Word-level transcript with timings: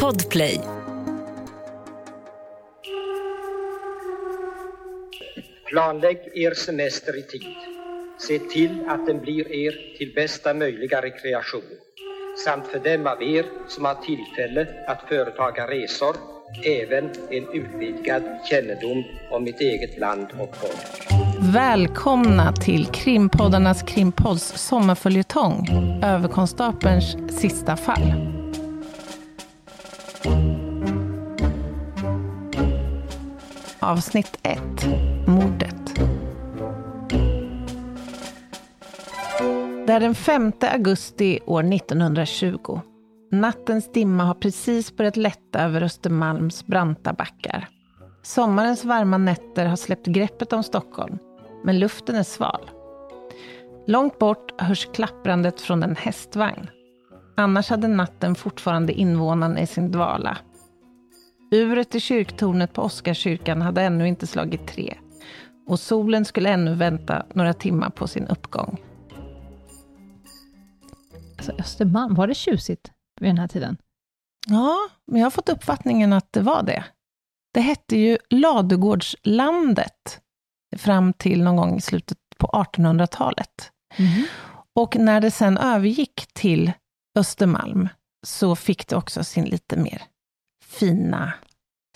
Podplay. 0.00 0.60
Planlägg 5.66 6.18
er 6.34 6.54
semester 6.54 7.18
i 7.18 7.22
tid. 7.22 7.56
Se 8.18 8.38
till 8.38 8.84
att 8.88 9.06
den 9.06 9.20
blir 9.20 9.52
er 9.52 9.96
till 9.98 10.12
bästa 10.14 10.54
möjliga 10.54 11.02
rekreation 11.02 11.62
samt 12.44 12.66
för 12.66 12.78
dem 12.78 13.06
av 13.06 13.22
er 13.22 13.44
som 13.68 13.84
har 13.84 13.94
tillfälle 13.94 14.66
att 14.86 15.08
företaga 15.08 15.66
resor 15.66 16.16
även 16.64 17.04
en 17.30 17.48
utvidgad 17.52 18.22
kännedom 18.50 19.04
om 19.30 19.44
mitt 19.44 19.60
eget 19.60 19.98
land 19.98 20.26
och 20.38 20.56
folk. 20.56 21.08
Välkomna 21.54 22.52
till 22.52 22.86
krimpoddarnas 22.86 23.82
krimpods 23.82 24.58
sommarföljetong 24.68 25.68
Överkonstapelns 26.04 27.16
sista 27.40 27.76
fall. 27.76 28.31
Avsnitt 33.82 34.38
1. 34.42 34.60
Mordet. 35.26 35.94
Det 39.86 39.92
är 39.92 40.00
den 40.00 40.14
5 40.14 40.52
augusti 40.60 41.38
år 41.46 41.74
1920. 41.74 42.80
Nattens 43.30 43.92
dimma 43.92 44.24
har 44.24 44.34
precis 44.34 44.96
börjat 44.96 45.16
lätta 45.16 45.60
över 45.60 45.82
Östermalms 45.82 46.66
branta 46.66 47.12
backar. 47.12 47.68
Sommarens 48.22 48.84
varma 48.84 49.18
nätter 49.18 49.66
har 49.66 49.76
släppt 49.76 50.06
greppet 50.06 50.52
om 50.52 50.62
Stockholm, 50.62 51.18
men 51.64 51.78
luften 51.78 52.16
är 52.16 52.22
sval. 52.22 52.70
Långt 53.86 54.18
bort 54.18 54.60
hörs 54.60 54.88
klapprandet 54.94 55.60
från 55.60 55.82
en 55.82 55.96
hästvagn. 55.96 56.66
Annars 57.36 57.70
hade 57.70 57.88
natten 57.88 58.34
fortfarande 58.34 58.92
invånarna 58.92 59.60
i 59.60 59.66
sin 59.66 59.90
dvala. 59.90 60.38
Uret 61.52 61.94
i 61.94 62.00
kyrktornet 62.00 62.72
på 62.72 62.82
Oscarskyrkan 62.82 63.62
hade 63.62 63.82
ännu 63.82 64.08
inte 64.08 64.26
slagit 64.26 64.66
tre 64.66 64.98
och 65.66 65.80
solen 65.80 66.24
skulle 66.24 66.50
ännu 66.50 66.74
vänta 66.74 67.26
några 67.34 67.52
timmar 67.52 67.90
på 67.90 68.06
sin 68.06 68.26
uppgång. 68.26 68.80
Alltså 71.36 71.52
Östermalm, 71.58 72.14
var 72.14 72.26
det 72.26 72.34
tjusigt 72.34 72.92
vid 73.20 73.28
den 73.30 73.38
här 73.38 73.48
tiden? 73.48 73.76
Ja, 74.46 74.78
men 75.06 75.20
jag 75.20 75.26
har 75.26 75.30
fått 75.30 75.48
uppfattningen 75.48 76.12
att 76.12 76.32
det 76.32 76.40
var 76.40 76.62
det. 76.62 76.84
Det 77.54 77.60
hette 77.60 77.96
ju 77.96 78.18
Ladugårdslandet 78.30 80.20
fram 80.76 81.12
till 81.12 81.42
någon 81.42 81.56
gång 81.56 81.76
i 81.76 81.80
slutet 81.80 82.18
på 82.38 82.46
1800-talet. 82.46 83.70
Mm. 83.96 84.24
Och 84.74 84.96
när 84.96 85.20
det 85.20 85.30
sen 85.30 85.58
övergick 85.58 86.26
till 86.34 86.72
Östermalm 87.18 87.88
så 88.26 88.56
fick 88.56 88.88
det 88.88 88.96
också 88.96 89.24
sin 89.24 89.44
lite 89.44 89.76
mer 89.76 90.02
fina 90.72 91.32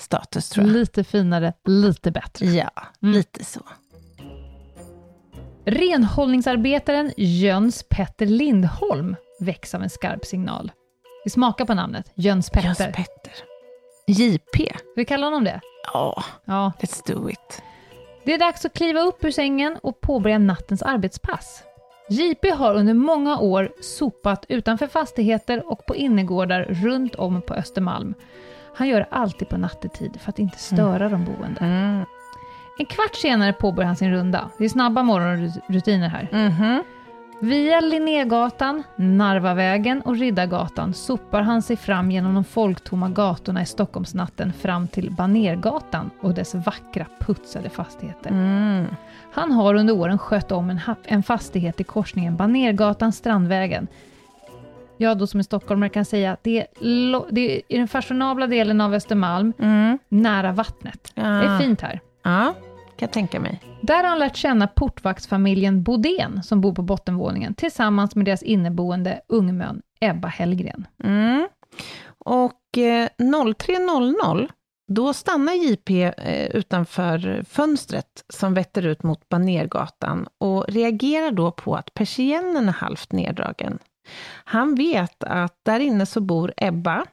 status, 0.01 0.49
tror 0.51 0.67
jag. 0.67 0.73
Lite 0.73 1.05
finare, 1.05 1.53
lite 1.65 2.11
bättre. 2.11 2.47
Ja, 2.47 2.71
Mm. 3.03 3.15
lite 3.15 3.45
så. 3.45 3.61
Renhållningsarbetaren 5.65 7.13
Jöns 7.17 7.83
Petter 7.89 8.27
Lindholm 8.27 9.17
väcks 9.41 9.75
av 9.75 9.83
en 9.83 9.91
skarp 9.91 10.25
signal. 10.25 10.73
Vi 11.25 11.31
smakar 11.31 11.65
på 11.65 11.75
namnet, 11.75 12.13
Jöns 12.15 12.51
Petter. 12.51 12.67
Jöns 12.67 12.79
Petter. 12.79 13.33
JP. 14.07 14.73
Vi 14.97 15.05
kalla 15.05 15.27
honom 15.27 15.45
det? 15.45 15.61
Ja, 15.93 16.25
Ja. 16.45 16.73
let's 16.81 17.13
do 17.15 17.31
it. 17.31 17.63
Det 18.25 18.35
är 18.35 18.39
dags 18.39 18.65
att 18.65 18.73
kliva 18.75 19.01
upp 19.01 19.25
ur 19.25 19.31
sängen 19.31 19.79
och 19.83 20.01
påbörja 20.01 20.39
nattens 20.39 20.83
arbetspass. 20.83 21.63
JP 22.11 22.51
har 22.51 22.75
under 22.75 22.95
många 22.95 23.39
år 23.39 23.73
sopat 23.83 24.47
utanför 24.49 24.87
fastigheter 24.87 25.67
och 25.73 25.87
på 25.87 25.97
innergårdar 25.97 26.63
runt 26.65 27.15
om 27.15 27.43
på 27.43 27.55
Östermalm. 27.55 28.15
Han 28.77 28.89
gör 28.89 29.01
det 29.01 29.07
alltid 29.11 29.49
på 29.49 29.57
nattetid 29.57 30.21
för 30.21 30.31
att 30.31 30.39
inte 30.39 30.59
störa 30.59 31.09
de 31.09 31.25
boende. 31.25 31.61
Mm. 31.61 32.05
En 32.79 32.87
kvart 32.87 33.15
senare 33.15 33.53
påbörjar 33.53 33.87
han 33.87 33.97
sin 33.97 34.11
runda. 34.11 34.51
Det 34.59 34.65
är 34.65 34.69
snabba 34.69 35.03
morgonrutiner 35.03 36.09
här. 36.09 36.29
Mhm. 36.33 36.83
Via 37.41 37.81
Linnégatan, 37.81 38.83
Narvavägen 38.97 40.01
och 40.01 40.17
Riddargatan 40.17 40.95
sopar 40.95 41.43
han 41.43 41.63
sig 41.63 41.77
fram 41.77 42.11
genom 42.11 42.35
de 42.35 42.45
folktomma 42.45 43.09
gatorna 43.09 43.63
i 43.63 43.67
Stockholmsnatten 43.67 44.53
fram 44.53 44.89
till 44.89 45.11
Banergatan 45.11 46.11
och 46.21 46.35
dess 46.35 46.55
vackra 46.55 47.07
putsade 47.19 47.71
fastigheter. 47.71 48.31
Mm. 48.31 48.87
Han 49.33 49.53
har 49.53 49.75
under 49.75 49.95
åren 49.95 50.19
skött 50.19 50.53
om 50.53 50.71
en, 50.71 50.81
en 51.05 51.23
fastighet 51.23 51.81
i 51.81 51.85
korsningen 51.85 52.37
Banergatan, 52.37 53.13
Strandvägen. 53.13 53.89
Jag 54.97 55.19
då 55.19 55.27
som 55.27 55.41
är 55.41 55.45
stockholmare 55.45 55.91
kan 55.91 56.05
säga 56.05 56.33
att 56.33 56.45
det 56.45 56.61
är, 56.61 57.33
det 57.35 57.41
är 57.57 57.63
i 57.69 57.79
den 57.79 57.89
fashionabla 57.89 58.47
delen 58.47 58.81
av 58.81 58.95
Östermalm, 58.95 59.53
Mm. 59.59 59.99
nära 60.09 60.53
vattnet. 60.53 61.13
Det 61.15 61.21
är 61.21 61.53
Ja. 61.53 61.59
fint 61.59 61.81
här. 61.81 62.01
Ja, 62.23 62.55
kan 62.97 63.07
jag 63.07 63.13
tänka 63.13 63.41
mig. 63.41 63.61
Där 63.83 63.97
har 63.97 64.05
han 64.05 64.19
lärt 64.19 64.37
känna 64.37 64.67
portvaktsfamiljen 64.67 65.83
Bodén 65.83 66.43
som 66.43 66.61
bor 66.61 66.75
på 66.75 66.83
bottenvåningen 66.83 67.55
tillsammans 67.55 68.15
med 68.17 68.25
deras 68.25 68.43
inneboende 68.43 69.21
ungmön 69.29 69.83
Ebba 70.01 70.29
Hellgren. 70.29 70.87
Mm. 71.05 71.49
Och 72.19 72.79
eh, 72.79 73.09
03.00, 73.19 74.49
då 74.89 75.13
stannar 75.13 75.53
JP 75.53 76.03
eh, 76.05 76.47
utanför 76.47 77.45
fönstret 77.49 78.25
som 78.29 78.55
vetter 78.55 78.87
ut 78.87 79.03
mot 79.03 79.29
Banergatan 79.29 80.27
och 80.39 80.65
reagerar 80.69 81.31
då 81.31 81.51
på 81.51 81.75
att 81.75 81.95
persiennen 81.95 82.69
är 82.69 82.73
halvt 82.73 83.13
neddragen. 83.13 83.79
Han 84.45 84.75
vet 84.75 85.25
att 85.25 85.55
där 85.65 85.81
inne 85.81 86.07
så 86.07 86.21
bor 86.21 86.53
Ebba, 86.57 87.05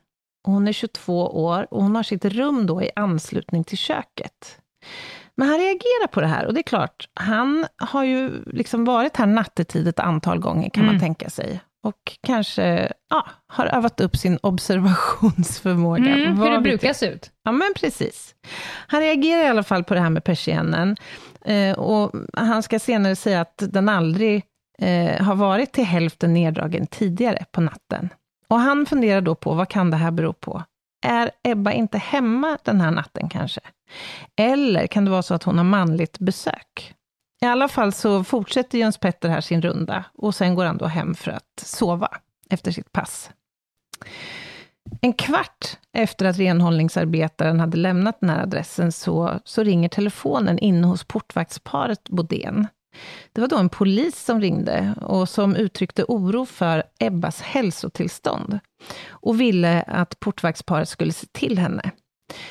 hon 0.46 0.68
är 0.68 0.72
22 0.74 1.44
år 1.46 1.68
och 1.72 1.84
hon 1.84 1.96
har 1.96 2.04
sitt 2.04 2.26
rum 2.26 2.66
då 2.66 2.81
i 2.81 2.90
anslutning 2.96 3.64
till 3.64 3.78
köket. 3.78 4.59
Men 5.38 5.48
han 5.48 5.58
reagerar 5.58 6.08
på 6.08 6.22
det 6.22 6.28
här 6.28 6.46
och 6.46 6.53
det 6.53 6.59
är 6.59 6.64
klart, 6.64 7.09
han 7.14 7.66
har 7.78 8.03
ju 8.03 8.44
liksom 8.46 8.86
varit 8.86 9.18
här 9.18 9.26
nattetid 9.26 9.88
ett 9.88 10.00
antal 10.00 10.40
gånger 10.40 10.70
kan 10.70 10.86
man 10.86 10.96
Mm. 10.96 11.02
tänka 11.02 11.30
sig. 11.30 11.59
Och 11.84 12.18
kanske 12.28 12.92
ja, 13.09 13.26
har 13.48 13.66
övat 13.66 14.02
upp 14.02 14.16
sin 14.18 14.40
observationsförmåga. 14.44 16.14
Mm, 16.16 16.38
hur 16.38 16.50
det 16.52 16.59
brukar 16.62 16.94
se 16.94 17.06
ut. 17.08 17.32
Ja, 17.44 17.52
men 17.52 17.74
precis. 17.76 18.36
Han 18.88 19.02
reagerar 19.02 19.44
i 19.44 19.48
alla 19.48 19.64
fall 19.64 19.84
på 19.84 19.94
det 19.94 20.00
här 20.00 20.09
med 20.09 20.24
persiennen. 20.24 20.96
Eh, 21.46 21.80
och 21.80 22.12
han 22.34 22.64
ska 22.64 22.80
senare 22.80 23.16
säga 23.16 23.42
att 23.42 23.56
den 23.58 23.90
aldrig 23.90 24.44
eh, 24.78 25.22
har 25.22 25.35
varit 25.35 25.72
till 25.72 25.85
hälften 25.85 26.34
neddragen 26.34 26.88
tidigare 26.88 27.45
på 27.51 27.61
natten. 27.61 28.09
Och 28.47 28.59
han 28.59 28.85
funderar 28.85 29.22
då 29.22 29.35
på, 29.35 29.53
vad 29.53 29.69
kan 29.69 29.91
det 29.91 29.97
här 29.97 30.11
bero 30.11 30.34
på? 30.34 30.63
Är 31.06 31.31
Ebba 31.44 31.72
inte 31.72 31.97
hemma 31.97 32.57
den 32.63 32.81
här 32.81 32.91
natten 32.91 33.29
kanske? 33.29 33.61
Eller 34.35 34.88
kan 34.88 35.06
det 35.06 35.11
vara 35.11 35.22
så 35.22 35.34
att 35.34 35.44
hon 35.44 35.57
har 35.57 35.66
manligt 35.66 36.19
besök? 36.19 36.94
I 37.41 37.45
alla 37.45 37.67
fall 37.67 37.94
så 37.94 38.23
fortsätter 38.23 38.78
Jöns 38.78 38.97
Petter 38.97 39.29
här 39.29 39.41
sin 39.41 39.61
runda 39.61 40.06
och 40.13 40.35
sen 40.35 40.56
går 40.56 40.66
han 40.66 40.78
då 40.78 40.85
hem 40.85 41.16
för 41.16 41.31
att 41.31 41.63
sova 41.63 42.09
efter 42.50 42.72
sitt 42.72 42.91
pass. 42.91 43.31
En 45.01 45.13
kvart 45.13 45.78
efter 45.94 46.25
att 46.25 46.38
renhållningsarbetaren 46.38 47.59
hade 47.59 47.78
lämnat 47.78 48.19
den 48.19 48.29
här 48.29 48.44
adressen 48.44 48.91
så, 48.91 49.40
så 49.44 49.63
ringer 49.63 49.90
telefonen 49.90 50.59
inne 50.59 50.88
hos 50.88 51.03
portvaktsparet 51.03 52.09
Bodén. 52.09 52.67
Det 53.34 53.42
var 53.42 53.48
då 53.48 53.58
en 53.58 53.70
polis 53.70 54.26
som 54.26 54.42
ringde 54.42 54.96
och 55.02 55.30
som 55.30 55.56
uttryckte 55.56 56.04
oro 56.08 56.46
för 56.46 56.84
Ebbas 57.00 57.42
hälsotillstånd 57.42 58.59
och 59.09 59.42
ville 59.42 59.81
att 59.81 60.20
portvaktsparet 60.20 60.90
skulle 60.90 61.14
se 61.14 61.28
till 61.32 61.59
henne. 61.59 61.92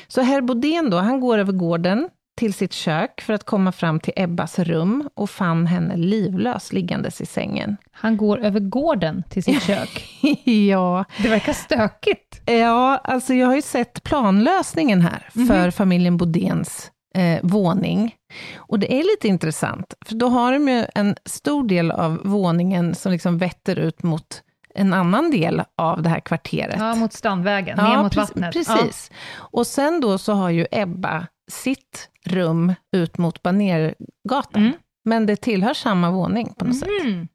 Så 0.07 0.21
herr 0.21 0.41
Bodén 0.41 0.89
då, 0.89 0.97
han 0.97 1.19
går 1.19 1.37
över 1.37 1.53
gården 1.53 2.09
till 2.37 2.53
sitt 2.53 2.73
kök 2.73 3.21
för 3.21 3.33
att 3.33 3.43
komma 3.43 3.71
fram 3.71 3.99
till 3.99 4.13
Ebbas 4.15 4.59
rum 4.59 5.09
och 5.13 5.29
fann 5.29 5.67
henne 5.67 5.97
livlös 5.97 6.73
liggandes 6.73 7.21
i 7.21 7.25
sängen. 7.25 7.77
Han 7.91 8.17
går 8.17 8.39
över 8.39 8.59
gården 8.59 9.23
till 9.29 9.43
sitt 9.43 9.63
kök. 9.67 10.19
ja, 10.45 11.05
Det 11.21 11.29
verkar 11.29 11.53
stökigt. 11.53 12.41
Ja, 12.45 12.97
alltså 13.03 13.33
jag 13.33 13.47
har 13.47 13.55
ju 13.55 13.61
sett 13.61 14.03
planlösningen 14.03 15.01
här 15.01 15.29
för 15.47 15.71
familjen 15.71 16.17
Bodéns 16.17 16.91
eh, 17.13 17.39
våning. 17.43 18.15
Och 18.55 18.79
det 18.79 18.93
är 18.93 19.03
lite 19.03 19.27
intressant, 19.27 19.93
för 20.05 20.15
då 20.15 20.27
har 20.27 20.53
de 20.53 20.67
ju 20.67 20.85
en 20.95 21.15
stor 21.25 21.67
del 21.67 21.91
av 21.91 22.21
våningen 22.23 22.95
som 22.95 23.11
liksom 23.11 23.37
vetter 23.37 23.79
ut 23.79 24.03
mot 24.03 24.43
en 24.75 24.93
annan 24.93 25.31
del 25.31 25.61
av 25.77 26.01
det 26.01 26.09
här 26.09 26.19
kvarteret. 26.19 26.75
Ja, 26.79 26.95
mot 26.95 27.13
Strandvägen, 27.13 27.77
Ja, 27.77 27.89
ner 27.89 28.03
mot 28.03 28.15
vattnet. 28.15 28.53
Precis. 28.53 29.11
Och 29.35 29.67
sen 29.67 30.01
då 30.01 30.17
så 30.17 30.33
har 30.33 30.49
ju 30.49 30.65
Ebba 30.71 31.27
sitt 31.51 32.09
rum 32.25 32.73
ut 32.91 33.17
mot 33.17 33.43
Banergatan. 33.43 34.61
Mm. 34.61 34.73
Men 35.05 35.25
det 35.25 35.35
tillhör 35.35 35.73
samma 35.73 36.11
våning 36.11 36.53
på 36.57 36.65
något 36.65 36.77
sätt. 36.77 36.89
Ja. 37.03 37.05
Mm, 37.05 37.27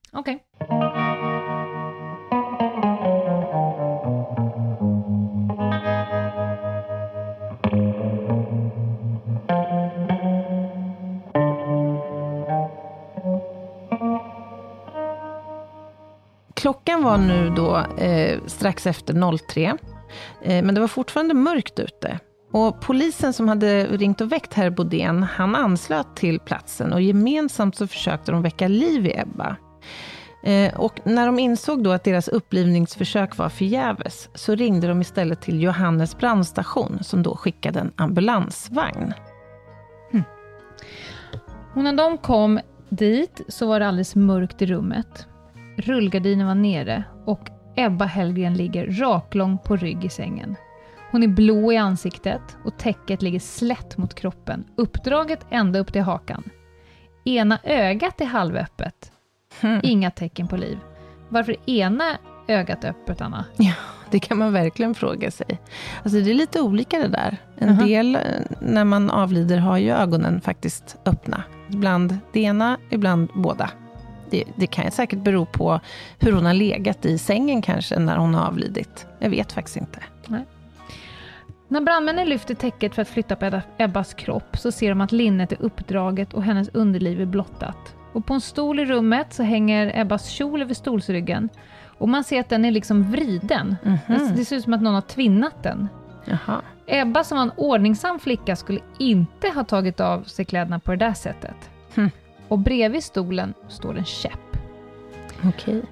klockan 16.69 17.03
var 17.03 17.19
nu 17.19 17.51
då 17.51 17.77
eh, 17.99 18.41
strax 18.47 18.87
efter 18.87 19.39
03, 19.39 19.77
eh, 20.43 20.65
men 20.65 20.75
det 20.75 20.81
var 20.81 20.89
fortfarande 20.89 21.35
mörkt 21.35 21.79
ute. 21.79 22.19
Och 22.53 22.81
polisen 22.81 23.33
som 23.33 23.49
hade 23.49 23.85
ringt 23.85 24.21
och 24.21 24.33
väckt 24.33 24.55
herr 24.55 24.71
Bodén, 24.71 25.23
han 25.23 25.55
anslöt 25.55 26.17
till 26.17 26.41
platsen 26.41 26.93
och 26.93 27.03
gemensamt 27.03 27.77
så 27.77 27.87
försökte 27.87 28.33
de 28.33 28.43
väcka 28.43 28.69
liv 28.69 29.07
i 29.07 29.19
Ebba. 29.19 29.57
Eh, 30.45 30.81
och 30.81 31.01
när 31.05 31.27
de 31.27 31.39
insåg 31.39 31.85
då 31.85 31.93
att 31.93 32.05
deras 32.05 32.29
upplivningsförsök 32.29 33.37
var 33.37 33.49
förgäves, 33.49 34.29
så 34.35 34.55
ringde 34.55 34.89
de 34.89 35.01
istället 35.01 35.43
till 35.43 35.63
Johannes 35.63 36.19
brandstation, 36.19 36.99
som 37.03 37.23
då 37.23 37.37
skickade 37.37 37.81
en 37.81 37.93
ambulansvagn. 37.97 39.15
Hm. 40.13 40.23
Och 41.75 41.85
när 41.85 41.93
de 41.93 42.19
kom 42.19 42.61
dit 42.89 43.41
så 43.49 43.67
var 43.67 43.81
det 43.81 43.89
alldeles 43.89 44.17
mörkt 44.17 44.63
i 44.63 44.67
rummet. 44.67 45.29
Rullgardinen 45.79 46.47
var 46.47 46.55
nere 46.55 47.05
och 47.27 47.49
Ebba 47.77 48.05
Hellgren 48.05 48.55
ligger 48.55 48.87
raklång 48.87 49.59
på 49.59 49.77
rygg 49.77 50.05
i 50.05 50.09
sängen. 50.09 50.57
Hon 51.11 51.23
är 51.23 51.29
blå 51.29 51.73
i 51.73 51.77
ansiktet 51.77 52.57
och 52.65 52.79
täcket 52.79 53.23
ligger 53.23 53.41
slätt 53.41 53.99
mot 53.99 54.15
kroppen, 54.15 54.65
uppdraget 54.77 55.47
ända 55.51 55.79
upp 55.79 55.93
till 55.93 56.03
hakan. 56.03 56.45
Ena 57.25 57.59
ögat 57.65 58.21
är 58.21 58.25
halvöppet. 58.25 59.13
Mm. 59.61 59.81
Inga 59.83 60.11
tecken 60.11 60.49
på 60.49 60.57
liv. 60.57 60.79
Varför 61.29 61.57
ena 61.71 62.05
ögat 62.49 62.85
öppet, 62.85 63.21
Anna? 63.21 63.45
Ja, 63.57 63.73
det 64.11 64.19
kan 64.19 64.39
man 64.39 64.53
verkligen 64.53 64.95
fråga 64.95 65.31
sig. 65.31 65.61
Alltså 66.03 66.21
det 66.21 66.31
är 66.31 66.35
lite 66.35 66.61
olika 66.61 66.99
det 66.99 67.09
där. 67.09 67.37
En 67.59 67.69
uh 67.69 67.79
-huh. 67.79 67.87
del, 67.87 68.17
eh, 68.17 68.23
när 68.61 68.85
man 68.85 69.11
avlider, 69.11 69.59
har 69.59 69.79
ju 69.79 69.91
ögonen 69.91 70.41
faktiskt 70.41 70.97
öppna. 71.05 71.43
Ibland 71.69 72.19
det 72.33 72.41
ena, 72.41 72.79
ibland 72.91 73.29
båda. 73.35 73.71
Det, 74.31 74.45
det 74.57 74.67
kan 74.67 74.91
säkert 74.91 75.19
bero 75.19 75.47
på 75.47 75.81
hur 76.19 76.33
hon 76.33 76.47
har 76.47 76.55
legat 76.55 77.05
i 77.05 77.19
sängen 77.19 77.63
kanske, 77.63 77.99
när 77.99 78.17
hon 78.17 78.35
har 78.35 78.47
avlidit. 78.47 79.07
Jag 79.19 79.31
vet 79.31 79.53
faktiskt 79.53 79.77
inte. 79.77 79.99
Nej. 80.27 80.45
När 81.69 81.81
brandmännen 81.81 82.29
lyfter 82.29 82.55
täcket 82.55 82.95
för 82.95 83.03
att 83.03 83.09
flytta 83.09 83.37
på 83.37 83.61
Ebbas 83.79 84.15
kropp 84.15 84.57
så 84.59 84.73
ser 84.73 84.89
de 84.89 85.01
att 85.01 85.13
linnet 85.13 85.53
är 85.53 85.63
uppdraget 85.63 86.35
och 86.35 86.43
hennes 86.43 86.69
underliv 86.69 87.21
är 87.21 87.27
blottat. 87.27 87.95
Och 88.13 88.27
på 88.27 88.35
en 88.35 88.41
stol 88.41 88.81
i 88.81 88.85
rummet 88.85 89.33
så 89.33 89.43
hänger 89.43 90.01
Ebbas 90.01 90.29
kjol 90.29 90.63
över 90.63 90.75
stolsryggen. 90.75 91.49
Och 91.99 92.09
man 92.09 92.25
ser 92.25 92.41
att 92.41 92.49
den 92.49 92.65
är 92.65 92.71
liksom 92.71 93.11
vriden. 93.11 93.77
Mm 93.85 93.99
-hmm. 94.07 94.37
Det 94.37 94.45
ser 94.45 94.57
ut 94.57 94.65
som 94.65 94.75
att 94.75 94.83
någon 94.83 94.95
har 94.95 95.01
tvinnat 95.01 95.63
den. 95.63 95.89
Jaha. 96.25 96.63
Ebba 96.87 97.25
som 97.25 97.39
var 97.39 97.43
en 97.43 97.53
ordningsam 97.57 98.19
flicka 98.19 98.57
skulle 98.57 98.81
inte 98.99 99.49
ha 99.49 99.65
tagit 99.65 100.01
av 100.01 100.23
sig 100.23 100.45
kläderna 100.45 100.79
på 100.79 100.91
det 100.91 100.97
där 100.97 101.13
sättet. 101.13 101.71
Hm. 101.95 102.11
Och 102.49 102.59
bredvid 102.59 103.05
stolen 103.05 103.55
står 103.69 103.99
en 103.99 104.05
käpp. 104.05 104.57
Okay. 105.49 105.83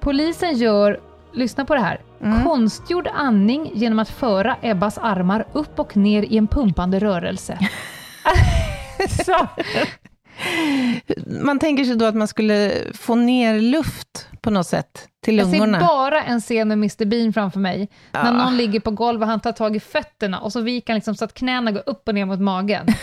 Polisen 0.00 0.56
gör, 0.56 1.00
lyssna 1.32 1.64
på 1.64 1.74
det 1.74 1.80
här, 1.80 2.00
mm. 2.20 2.44
konstgjord 2.44 3.08
andning 3.14 3.70
genom 3.74 3.98
att 3.98 4.08
föra 4.10 4.56
Ebbas 4.62 4.98
armar 4.98 5.46
upp 5.52 5.78
och 5.78 5.96
ner 5.96 6.22
i 6.22 6.36
en 6.36 6.46
pumpande 6.46 6.98
rörelse. 6.98 7.58
Så. 9.08 9.48
Man 11.26 11.58
tänker 11.58 11.84
sig 11.84 11.96
då 11.96 12.04
att 12.04 12.14
man 12.14 12.28
skulle 12.28 12.72
få 12.94 13.14
ner 13.14 13.60
luft 13.60 14.28
på 14.40 14.50
något 14.50 14.66
sätt 14.66 15.08
till 15.24 15.36
lungorna. 15.36 15.78
Jag 15.78 15.88
ser 15.88 15.88
bara 15.88 16.22
en 16.22 16.40
scen 16.40 16.68
med 16.68 16.76
Mr 16.76 17.04
Bean 17.04 17.32
framför 17.32 17.60
mig, 17.60 17.88
ja. 18.12 18.22
när 18.22 18.32
någon 18.32 18.56
ligger 18.56 18.80
på 18.80 18.90
golvet 18.90 19.22
och 19.22 19.30
han 19.30 19.40
tar 19.40 19.52
tag 19.52 19.76
i 19.76 19.80
fötterna 19.80 20.40
och 20.40 20.52
så 20.52 20.60
viker 20.60 20.92
han 20.92 20.96
liksom 20.96 21.14
så 21.14 21.24
att 21.24 21.34
knäna 21.34 21.70
går 21.70 21.82
upp 21.86 22.08
och 22.08 22.14
ner 22.14 22.24
mot 22.24 22.40
magen. 22.40 22.86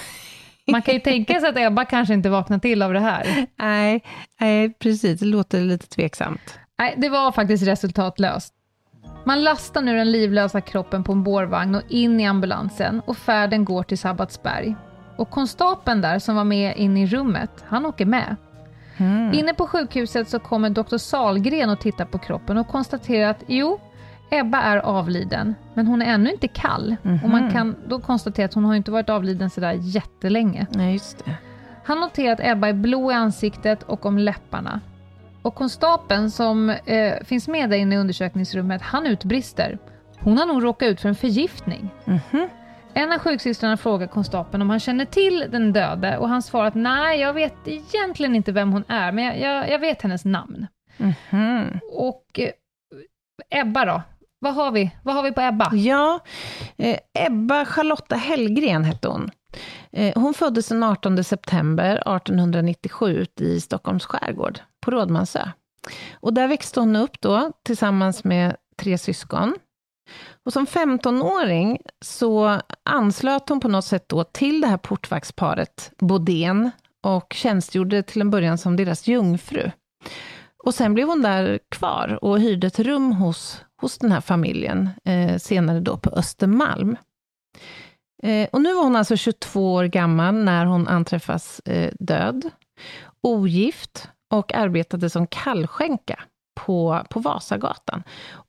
Man 0.72 0.82
kan 0.82 0.94
ju 0.94 1.00
tänka 1.00 1.40
sig 1.40 1.50
att 1.50 1.58
Ebba 1.58 1.86
kanske 1.86 2.14
inte 2.14 2.30
vaknar 2.30 2.60
till 2.60 2.82
av 2.82 2.94
det 2.94 3.00
här. 3.00 3.48
Nej, 3.56 4.04
nej 4.40 4.74
precis, 4.74 5.20
det 5.20 5.26
låter 5.26 5.62
lite 5.62 5.88
tveksamt. 5.88 6.60
Nej, 6.80 6.94
det 6.98 7.10
var 7.10 7.32
faktiskt 7.32 7.68
resultatlöst. 7.68 8.54
Man 9.26 9.44
lastar 9.44 9.82
nu 9.82 9.98
den 9.98 10.12
livlösa 10.12 10.62
kroppen 10.62 11.04
på 11.04 11.12
en 11.12 11.24
bårvagn 11.24 11.76
och 11.76 11.82
in 11.90 12.20
i 12.20 12.28
ambulansen 12.28 13.02
och 13.06 13.18
färden 13.18 13.66
går 13.66 13.84
till 13.84 13.98
Sabbatsberg. 13.98 14.76
Och 15.18 15.30
konstapeln 15.30 16.02
där 16.02 16.20
som 16.20 16.36
var 16.36 16.44
med 16.44 16.78
in 16.78 16.98
i 16.98 17.08
rummet, 17.08 17.52
han 17.68 17.86
åker 17.86 18.06
med. 18.06 18.36
Mm. 18.98 19.34
Inne 19.34 19.54
på 19.54 19.68
sjukhuset 19.68 20.30
så 20.30 20.40
kommer 20.40 20.70
doktor 20.70 20.98
Salgren 20.98 21.70
och 21.70 21.80
tittar 21.80 22.06
på 22.06 22.18
kroppen 22.18 22.58
och 22.58 22.68
konstaterar 22.68 23.30
att 23.30 23.44
jo, 23.48 23.80
Ebba 24.30 24.62
är 24.62 24.78
avliden, 24.78 25.56
men 25.74 25.88
hon 25.88 26.02
är 26.02 26.06
ännu 26.06 26.32
inte 26.32 26.48
kall. 26.48 26.96
Mm 27.04 27.18
-hmm. 27.18 27.24
Och 27.24 27.30
man 27.30 27.44
mhm. 27.44 27.52
kan 27.52 27.76
då 27.88 28.00
konstatera 28.00 28.46
att 28.46 28.54
hon 28.54 28.66
har 28.66 28.76
inte 28.76 28.92
varit 28.92 29.10
avliden 29.10 29.50
sådär 29.50 29.74
jättelänge. 29.82 30.68
Nej, 30.70 30.94
just 30.94 31.26
det. 31.26 31.36
Han 31.84 32.00
noterar 32.00 32.34
att 32.34 32.40
Ebba 32.44 32.68
är 32.68 32.74
blå 32.74 33.12
i 33.12 33.16
ansiktet 33.16 33.84
och 33.84 34.06
om 34.06 34.18
läpparna. 34.18 34.82
Och 35.42 35.56
konstapeln 35.56 36.32
som 36.32 36.70
eh, 36.70 37.24
finns 37.24 37.48
med 37.48 37.70
där 37.70 37.78
inne 37.78 37.96
i 37.96 37.98
undersökningsrummet, 37.98 38.82
han 38.82 39.08
utbrister. 39.08 39.78
Hon 40.20 40.38
har 40.38 40.46
nog 40.46 40.64
råkat 40.64 40.88
ut 40.88 41.02
för 41.02 41.10
en 41.10 41.16
förgiftning. 41.16 41.90
Mm 42.06 42.20
-hmm. 42.32 42.50
En 42.94 43.12
av 43.12 43.20
sjuksystrarna 43.20 43.78
frågar 43.78 44.08
konstapeln 44.08 44.62
om 44.62 44.70
han 44.70 44.80
känner 44.80 45.06
till 45.06 45.46
den 45.52 45.74
döde 45.74 46.18
och 46.18 46.30
han 46.30 46.42
svarar 46.42 46.68
att 46.68 46.76
nej, 46.76 47.20
jag 47.20 47.34
vet 47.34 47.68
egentligen 47.68 48.36
inte 48.36 48.52
vem 48.52 48.72
hon 48.72 48.84
är, 48.88 49.12
men 49.12 49.24
jag, 49.24 49.40
jag, 49.40 49.70
jag 49.70 49.80
vet 49.80 50.02
hennes 50.02 50.26
namn. 50.26 50.68
Mm 50.98 51.14
-hmm. 51.30 51.80
Och 51.92 52.40
eh, 52.40 53.60
Ebba 53.62 53.86
då? 53.86 54.02
Vad 54.40 54.54
har 54.54 54.72
vi? 54.72 54.92
Vad 55.04 55.16
har 55.16 55.24
vi 55.24 55.32
på 55.32 55.42
Ebba? 55.42 55.76
Ja, 55.76 56.20
eh, 56.78 57.00
Ebba 57.14 57.66
Charlotta 57.66 58.16
Hellgren 58.16 58.84
hette 58.84 59.08
hon. 59.08 59.32
Eh, 59.92 60.22
hon 60.22 60.34
föddes 60.34 60.68
den 60.68 60.84
18 60.84 61.24
september 61.24 62.16
1897 62.16 63.26
i 63.40 63.62
Stockholms 63.62 64.06
skärgård, 64.06 64.60
på 64.86 64.92
Rådmansö. 64.92 65.50
Och 66.14 66.34
där 66.34 66.48
växte 66.48 66.80
hon 66.80 66.96
upp 66.96 67.22
då, 67.22 67.52
tillsammans 67.64 68.24
med 68.24 68.56
tre 68.78 68.98
syskon. 68.98 69.56
Och 70.46 70.54
som 70.54 70.66
15-åring 70.66 71.78
så 72.06 72.62
anslöt 72.84 73.50
hon 73.50 73.60
på 73.60 73.68
något 73.68 73.86
sätt 73.86 74.10
då 74.10 74.24
till 74.24 74.62
det 74.62 74.68
här 74.68 74.78
portvaktsparet 74.78 75.92
Bodén 75.98 76.72
och 77.04 77.34
tjänstgjorde 77.34 78.04
till 78.04 78.22
en 78.22 78.30
början 78.30 78.58
som 78.58 78.76
deras 78.76 79.08
jungfru. 79.08 79.72
Och 80.68 80.76
sen 80.76 80.94
blev 80.94 81.08
hon 81.08 81.22
där 81.22 81.60
kvar 81.70 82.20
och 82.22 82.40
hyrde 82.40 82.68
ett 82.68 82.80
rum 82.80 83.12
hos, 83.12 83.62
hos 83.82 83.98
den 83.98 84.12
här 84.12 84.22
familjen, 84.22 84.90
eh, 85.06 85.38
senare 85.38 85.80
då 85.80 85.98
på 85.98 86.10
Östermalm. 86.10 86.98
Eh, 88.24 88.50
och 88.52 88.62
nu 88.62 88.74
var 88.74 88.84
hon 88.84 88.96
alltså 88.96 89.18
22 89.18 89.74
år 89.74 89.84
gammal 89.84 90.36
när 90.36 90.66
hon 90.66 90.88
anträffas 90.88 91.60
eh, 91.60 91.94
död, 92.00 92.50
ogift 93.22 94.10
och 94.34 94.54
arbetade 94.54 95.10
som 95.10 95.28
kallskänka 95.28 96.20
på, 96.60 97.06
på 97.10 97.20
Vasagatan. 97.20 98.04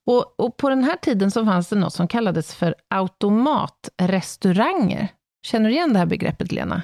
Och, 0.06 0.40
och, 0.40 0.56
på 0.56 0.68
den 0.68 0.84
här 0.84 0.96
tiden 0.96 1.30
så 1.30 1.44
fanns 1.44 1.68
det 1.68 1.76
något 1.76 1.94
som 1.94 2.08
kallades 2.08 2.54
för 2.54 2.74
automatrestauranger. 2.88 5.08
Känner 5.42 5.68
du 5.68 5.74
igen 5.74 5.92
det 5.92 5.98
här 5.98 6.06
begreppet, 6.06 6.52
Lena? 6.52 6.82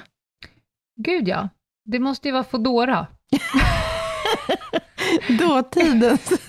Gud 1.01 1.27
ja, 1.27 1.49
det 1.85 1.99
måste 1.99 2.27
ju 2.27 2.31
vara 2.31 2.43
Foodora. 2.43 3.07
Dåtidens. 5.39 6.31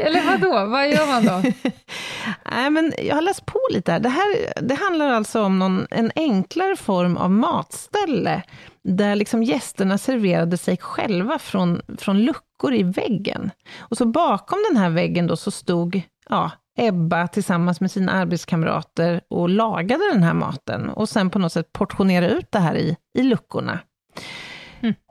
Eller 0.00 0.26
vadå? 0.26 0.66
Vad 0.66 0.90
gör 0.90 1.06
man 1.06 1.24
då? 1.24 1.52
Nej, 2.50 2.70
men 2.70 2.92
jag 2.98 3.14
har 3.14 3.22
läst 3.22 3.46
på 3.46 3.58
lite 3.70 3.92
här. 3.92 4.00
Det, 4.00 4.08
här, 4.08 4.60
det 4.62 4.74
handlar 4.74 5.08
alltså 5.08 5.42
om 5.42 5.58
någon, 5.58 5.86
en 5.90 6.12
enklare 6.16 6.76
form 6.76 7.16
av 7.16 7.30
matställe, 7.30 8.42
där 8.84 9.14
liksom 9.14 9.42
gästerna 9.42 9.98
serverade 9.98 10.58
sig 10.58 10.76
själva 10.76 11.38
från, 11.38 11.82
från 11.98 12.20
luckor 12.20 12.74
i 12.74 12.82
väggen. 12.82 13.50
Och 13.78 13.96
så 13.96 14.06
bakom 14.06 14.58
den 14.70 14.76
här 14.76 14.90
väggen 14.90 15.26
då 15.26 15.36
så 15.36 15.50
stod 15.50 16.02
ja, 16.28 16.50
Ebba 16.78 17.28
tillsammans 17.28 17.80
med 17.80 17.90
sina 17.90 18.12
arbetskamrater 18.12 19.20
och 19.30 19.48
lagade 19.48 20.12
den 20.12 20.22
här 20.22 20.34
maten 20.34 20.88
och 20.88 21.08
sen 21.08 21.30
på 21.30 21.38
något 21.38 21.52
sätt 21.52 21.72
portionerade 21.72 22.32
ut 22.32 22.52
det 22.52 22.58
här 22.58 22.74
i, 22.74 22.96
i 23.18 23.22
luckorna. 23.22 23.78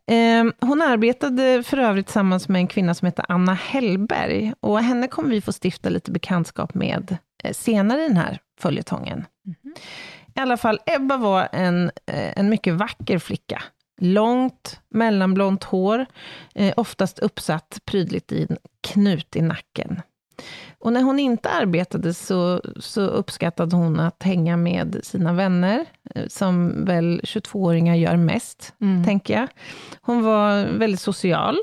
Ehm, 0.07 0.53
hon 0.61 0.81
arbetade 0.81 1.63
för 1.63 1.77
övrigt 1.77 2.05
tillsammans 2.05 2.49
med 2.49 2.59
en 2.59 2.67
kvinna 2.67 2.93
som 2.93 3.05
heter 3.05 3.25
Anna 3.29 3.53
Hellberg, 3.53 4.53
och 4.59 4.79
henne 4.79 5.07
kommer 5.07 5.29
vi 5.29 5.41
få 5.41 5.51
stifta 5.63 5.89
lite 5.89 6.11
bekantskap 6.11 6.73
med 6.73 7.17
eh, 7.43 7.53
senare 7.53 8.03
i 8.03 8.07
den 8.07 8.17
här 8.17 8.39
följetongen. 8.59 9.25
Mm. 9.45 9.75
I 10.35 10.39
alla 10.39 10.57
fall, 10.57 10.79
Ebba 10.85 11.17
var 11.17 11.47
en, 11.51 11.91
eh, 12.05 12.39
en 12.39 12.49
mycket 12.49 12.73
vacker 12.73 13.19
flicka. 13.19 13.63
Långt, 14.01 14.79
mellanblont 14.89 15.63
hår, 15.63 16.05
eh, 16.55 16.73
oftast 16.77 17.19
uppsatt 17.19 17.79
prydligt 17.85 18.31
i 18.31 18.47
en 18.49 18.57
knut 18.87 19.35
i 19.35 19.41
nacken. 19.41 20.01
Och 20.79 20.93
när 20.93 21.01
hon 21.01 21.19
inte 21.19 21.49
arbetade 21.49 22.13
så, 22.13 22.61
så 22.79 23.01
uppskattade 23.01 23.75
hon 23.75 23.99
att 23.99 24.23
hänga 24.23 24.57
med 24.57 24.99
sina 25.03 25.33
vänner, 25.33 25.85
eh, 26.15 26.27
som 26.27 26.85
väl 26.85 27.21
22-åringar 27.23 27.95
gör 27.95 28.17
mest, 28.17 28.73
mm. 28.81 29.05
tänker 29.05 29.33
jag. 29.33 29.47
Hon 30.01 30.23
var 30.23 30.65
väldigt 30.65 31.01
social. 31.01 31.57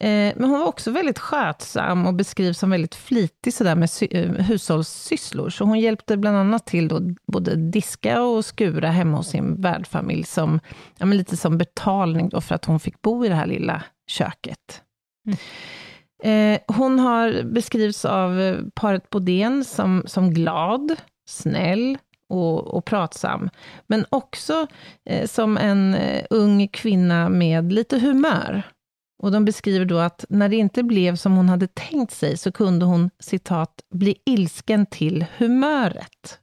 Eh, 0.00 0.32
men 0.36 0.50
hon 0.50 0.60
var 0.60 0.66
också 0.66 0.90
väldigt 0.90 1.18
skötsam 1.18 2.06
och 2.06 2.14
beskrivs 2.14 2.58
som 2.58 2.70
väldigt 2.70 2.94
flitig 2.94 3.54
sådär 3.54 3.74
med 3.74 3.90
eh, 4.10 4.30
hushållssysslor. 4.30 5.50
Så 5.50 5.64
hon 5.64 5.80
hjälpte 5.80 6.16
bland 6.16 6.36
annat 6.36 6.66
till 6.66 6.88
då 6.88 7.00
både 7.26 7.56
diska 7.56 8.22
och 8.22 8.44
skura 8.44 8.90
hemma 8.90 9.16
hos 9.16 9.28
sin 9.28 9.62
värdfamilj, 9.62 10.24
som, 10.24 10.60
ja, 10.98 11.06
lite 11.06 11.36
som 11.36 11.58
betalning 11.58 12.28
då 12.28 12.40
för 12.40 12.54
att 12.54 12.64
hon 12.64 12.80
fick 12.80 13.02
bo 13.02 13.24
i 13.24 13.28
det 13.28 13.34
här 13.34 13.46
lilla 13.46 13.82
köket. 14.06 14.82
Mm. 15.26 15.38
Eh, 16.22 16.60
hon 16.66 16.98
har 16.98 17.42
beskrivits 17.42 18.04
av 18.04 18.40
eh, 18.40 18.56
paret 18.74 19.10
Bodén 19.10 19.64
som, 19.64 20.02
som 20.06 20.34
glad, 20.34 20.96
snäll 21.28 21.98
och, 22.28 22.66
och 22.66 22.84
pratsam, 22.84 23.50
men 23.86 24.06
också 24.10 24.66
eh, 25.10 25.26
som 25.26 25.56
en 25.56 25.94
eh, 25.94 26.24
ung 26.30 26.68
kvinna 26.68 27.28
med 27.28 27.72
lite 27.72 27.98
humör. 27.98 28.62
Och 29.22 29.32
de 29.32 29.44
beskriver 29.44 29.84
då 29.84 29.98
att 29.98 30.24
när 30.28 30.48
det 30.48 30.56
inte 30.56 30.82
blev 30.82 31.16
som 31.16 31.36
hon 31.36 31.48
hade 31.48 31.66
tänkt 31.66 32.12
sig, 32.12 32.36
så 32.36 32.52
kunde 32.52 32.84
hon, 32.86 33.10
citat, 33.18 33.82
bli 33.94 34.16
ilsken 34.26 34.86
till 34.86 35.24
humöret. 35.36 36.38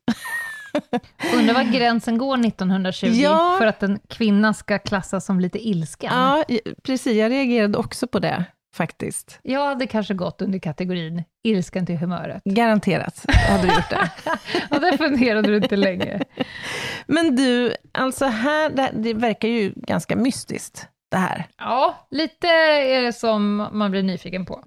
Undrar 1.35 1.53
var 1.53 1.63
gränsen 1.63 2.17
går 2.17 2.45
1920 2.45 3.07
ja. 3.07 3.55
för 3.59 3.65
att 3.65 3.83
en 3.83 3.99
kvinna 4.07 4.53
ska 4.53 4.79
klassas 4.79 5.25
som 5.25 5.39
lite 5.39 5.67
ilsken? 5.67 6.13
Ja, 6.13 6.43
precis. 6.83 7.15
Jag 7.15 7.31
reagerade 7.31 7.77
också 7.77 8.07
på 8.07 8.19
det 8.19 8.45
faktiskt. 8.75 9.39
Jag 9.43 9.65
hade 9.65 9.87
kanske 9.87 10.13
gått 10.13 10.41
under 10.41 10.59
kategorin 10.59 11.23
ilsken 11.43 11.85
till 11.85 11.97
humöret. 11.97 12.41
Garanterat 12.45 13.25
hade 13.49 13.67
du 13.67 13.73
gjort 13.73 13.89
det. 13.89 14.11
ja, 14.69 14.79
där 14.79 14.97
funderade 14.97 15.47
du 15.47 15.57
inte 15.57 15.75
länge. 15.75 16.21
Men 17.07 17.35
du, 17.35 17.75
alltså 17.91 18.25
här, 18.25 18.69
det, 18.69 18.91
det 18.93 19.13
verkar 19.13 19.47
ju 19.47 19.73
ganska 19.75 20.15
mystiskt, 20.15 20.87
det 21.11 21.17
här. 21.17 21.47
Ja, 21.57 22.07
lite 22.11 22.47
är 22.47 23.01
det 23.01 23.13
som 23.13 23.67
man 23.71 23.91
blir 23.91 24.03
nyfiken 24.03 24.45
på. 24.45 24.63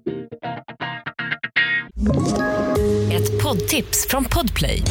Ett 3.13 3.43
poddtips 3.43 4.07
från 4.09 4.25
Podplay. 4.25 4.81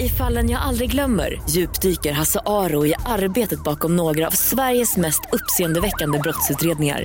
I 0.00 0.08
fallen 0.08 0.50
jag 0.50 0.62
aldrig 0.62 0.90
glömmer 0.90 1.42
djupdyker 1.50 2.12
Hasse 2.12 2.40
Aro 2.46 2.86
i 2.86 2.94
arbetet 3.06 3.64
bakom 3.64 3.96
några 3.96 4.26
av 4.26 4.30
Sveriges 4.30 4.96
mest 4.96 5.20
uppseendeväckande 5.32 6.18
brottsutredningar 6.18 7.04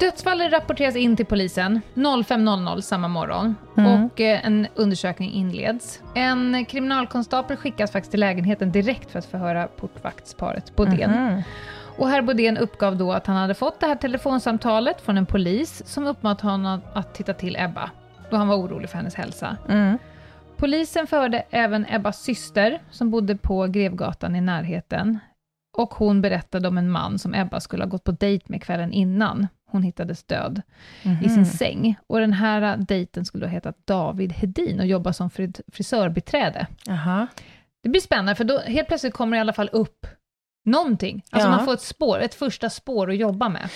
Dödsfallet 0.00 0.52
rapporteras 0.52 0.96
in 0.96 1.16
till 1.16 1.26
polisen 1.26 1.80
05.00 1.94 2.80
samma 2.80 3.08
morgon 3.08 3.56
mm. 3.76 4.04
och 4.04 4.20
eh, 4.20 4.46
en 4.46 4.66
undersökning 4.74 5.32
inleds. 5.32 6.00
En 6.14 6.64
kriminalkonstapel 6.64 7.56
skickas 7.56 7.92
faktiskt 7.92 8.10
till 8.10 8.20
lägenheten 8.20 8.72
direkt 8.72 9.10
för 9.10 9.18
att 9.18 9.24
förhöra 9.24 9.68
portvaktsparet 9.68 10.76
Bodén. 10.76 11.10
Mm. 11.10 11.42
Och 11.98 12.08
herr 12.08 12.22
Bodén 12.22 12.56
uppgav 12.56 12.96
då 12.96 13.12
att 13.12 13.26
han 13.26 13.36
hade 13.36 13.54
fått 13.54 13.80
det 13.80 13.86
här 13.86 13.96
telefonsamtalet 13.96 15.00
från 15.00 15.18
en 15.18 15.26
polis 15.26 15.82
som 15.86 16.06
uppmanat 16.06 16.40
honom 16.40 16.80
att 16.92 17.14
titta 17.14 17.34
till 17.34 17.56
Ebba, 17.56 17.90
då 18.30 18.36
han 18.36 18.48
var 18.48 18.56
orolig 18.56 18.90
för 18.90 18.96
hennes 18.96 19.14
hälsa. 19.14 19.56
Mm. 19.68 19.98
Polisen 20.56 21.06
förde 21.06 21.44
även 21.50 21.86
Ebbas 21.88 22.22
syster, 22.22 22.82
som 22.90 23.10
bodde 23.10 23.36
på 23.36 23.66
Grevgatan 23.66 24.36
i 24.36 24.40
närheten. 24.40 25.18
Och 25.76 25.94
hon 25.94 26.20
berättade 26.20 26.68
om 26.68 26.78
en 26.78 26.90
man 26.90 27.18
som 27.18 27.34
Ebba 27.34 27.60
skulle 27.60 27.84
ha 27.84 27.88
gått 27.88 28.04
på 28.04 28.12
dejt 28.12 28.44
med 28.48 28.62
kvällen 28.62 28.92
innan 28.92 29.46
hon 29.74 29.82
hittades 29.82 30.24
död 30.24 30.62
mm 31.02 31.16
-hmm. 31.16 31.24
i 31.24 31.28
sin 31.28 31.42
mhm. 31.42 31.44
säng. 31.44 31.96
Och 32.06 32.20
den 32.20 32.32
här 32.32 32.76
dejten 32.76 33.24
skulle 33.24 33.46
då 33.46 33.50
heta 33.50 33.72
David 33.84 34.32
Hedin 34.32 34.80
och 34.80 34.86
jobba 34.86 35.12
som 35.12 35.30
frisörbiträde. 35.72 36.66
Aha. 36.88 37.26
Det 37.82 37.88
blir 37.88 38.00
spännande, 38.00 38.34
för 38.34 38.44
då 38.44 38.58
helt 38.58 38.88
plötsligt 38.88 39.14
kommer 39.14 39.36
det 39.36 39.38
i 39.38 39.40
alla 39.40 39.52
fall 39.52 39.70
upp 39.72 40.06
någonting. 40.64 41.24
Alltså 41.30 41.48
ja. 41.48 41.56
man 41.56 41.64
får 41.64 41.74
ett 41.74 41.80
spår, 41.80 42.20
ett 42.20 42.34
första 42.34 42.70
spår 42.70 43.10
att 43.10 43.16
jobba 43.16 43.48
med. 43.48 43.68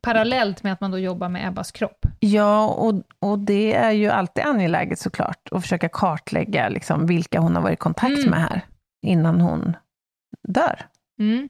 Parallellt 0.00 0.62
med 0.62 0.72
att 0.72 0.80
man 0.80 0.90
då 0.90 0.98
jobbar 0.98 1.28
med 1.28 1.48
Ebbas 1.48 1.72
kropp. 1.72 2.06
Ja, 2.20 2.68
och, 2.68 3.02
och 3.18 3.38
det 3.38 3.74
är 3.74 3.90
ju 3.90 4.08
alltid 4.08 4.44
angeläget 4.44 4.98
såklart, 4.98 5.48
att 5.50 5.62
försöka 5.62 5.88
kartlägga 5.88 6.68
liksom, 6.68 7.06
vilka 7.06 7.40
hon 7.40 7.56
har 7.56 7.62
varit 7.62 7.72
i 7.72 7.76
kontakt 7.76 8.18
mm. 8.18 8.30
med 8.30 8.40
här, 8.40 8.60
innan 9.06 9.40
hon 9.40 9.76
dör. 10.48 10.86
Mm. 11.18 11.48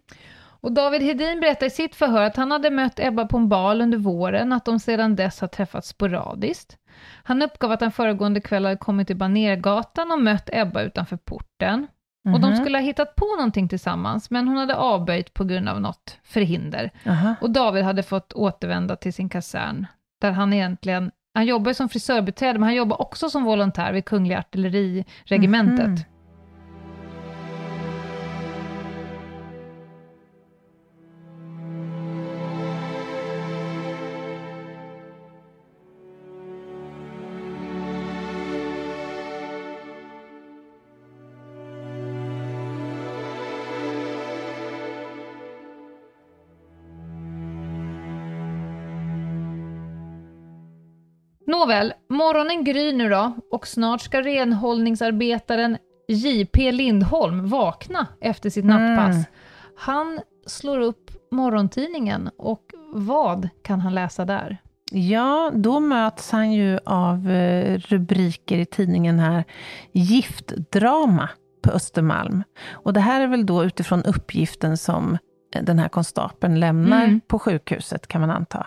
Och 0.63 0.73
David 0.73 1.03
Hedin 1.03 1.41
berättar 1.41 1.67
i 1.67 1.71
sitt 1.71 1.95
förhör 1.95 2.23
att 2.23 2.37
han 2.37 2.51
hade 2.51 2.71
mött 2.71 3.01
Ebba 3.01 3.27
på 3.27 3.37
en 3.37 3.49
bal 3.49 3.81
under 3.81 3.99
våren, 3.99 4.53
att 4.53 4.65
de 4.65 4.79
sedan 4.79 5.17
dess 5.17 5.41
har 5.41 5.49
träffats 5.49 5.89
sporadiskt. 5.89 6.77
Han 7.23 7.43
uppgav 7.43 7.73
att 7.73 7.81
han 7.81 7.93
föregående 7.93 8.41
kväll 8.41 8.65
hade 8.65 8.77
kommit 8.77 9.07
till 9.07 9.17
Banergatan 9.17 10.13
och 10.13 10.23
mött 10.23 10.51
Ebba 10.53 10.83
utanför 10.83 11.17
porten. 11.17 11.75
Mm 11.75 11.89
-hmm. 12.25 12.35
Och 12.35 12.41
de 12.41 12.51
mhm. 12.51 12.57
skulle 12.57 12.79
ha 12.79 12.83
hittat 12.83 13.17
på 13.17 13.37
någonting 13.37 13.69
tillsammans, 13.69 14.31
men 14.31 14.49
hon 14.49 14.57
hade 14.57 14.77
avböjt 14.77 15.35
på 15.35 15.45
grund 15.45 15.69
av 15.69 15.81
något 15.81 16.19
förhinder. 16.23 16.91
Uh 17.07 17.13
-huh. 17.13 17.35
Och 17.41 17.51
David 17.51 17.85
hade 17.85 18.03
fått 18.03 18.33
återvända 18.33 18.97
till 18.97 19.13
sin 19.13 19.29
kasern, 19.29 19.87
där 20.21 20.31
han 20.31 20.53
egentligen, 20.53 21.11
han 21.35 21.47
jobbar 21.47 21.73
som 21.73 21.89
frisörbiträde, 21.89 22.59
men 22.59 22.63
han 22.63 22.75
jobbar 22.75 23.01
också 23.01 23.31
som 23.31 23.45
volontär 23.45 23.93
vid 23.93 24.05
Kungliga 24.05 24.39
Artilleriregementet. 24.39 25.87
Mm 25.87 25.97
-hmm. 25.97 26.12
Nåväl, 51.47 51.95
morgonen 52.09 52.65
gryr 52.65 52.93
nu 52.93 53.09
då 53.09 53.33
och 53.51 53.67
snart 53.67 54.01
ska 54.01 54.21
renhållningsarbetaren 54.21 55.79
J.P. 56.09 56.73
Lindholm 56.73 57.49
vakna 57.49 58.07
efter 58.21 58.51
sitt 58.51 58.65
nattpass. 58.65 59.15
Mm. 59.15 59.25
Han 59.77 60.21
slår 60.47 60.79
upp 60.79 61.11
morgontidningen 61.31 62.31
och 62.39 62.63
vad 62.95 63.49
kan 63.63 63.81
han 63.81 63.95
läsa 63.95 64.25
där? 64.25 64.59
Ja, 64.91 65.53
då 65.55 65.81
möts 65.81 66.31
han 66.31 66.53
ju 66.53 66.79
av 66.85 67.31
eh, 67.31 67.79
rubriker 67.79 68.59
i 68.59 68.67
tidningen 68.67 69.19
här, 69.19 69.45
giftdrama 69.93 71.29
på 71.63 71.71
Östermalm. 71.71 72.43
Och 72.71 72.93
det 72.93 73.01
här 73.01 73.21
är 73.21 73.27
väl 73.27 73.47
då 73.47 73.65
utifrån 73.65 74.03
uppgiften 74.03 74.77
som 74.77 75.19
den 75.63 75.79
här 75.79 75.89
konstapeln 75.89 76.61
lämnar 76.61 77.05
mm. 77.05 77.21
på 77.21 77.39
sjukhuset, 77.39 78.07
kan 78.07 78.21
man 78.21 78.31
anta. 78.31 78.67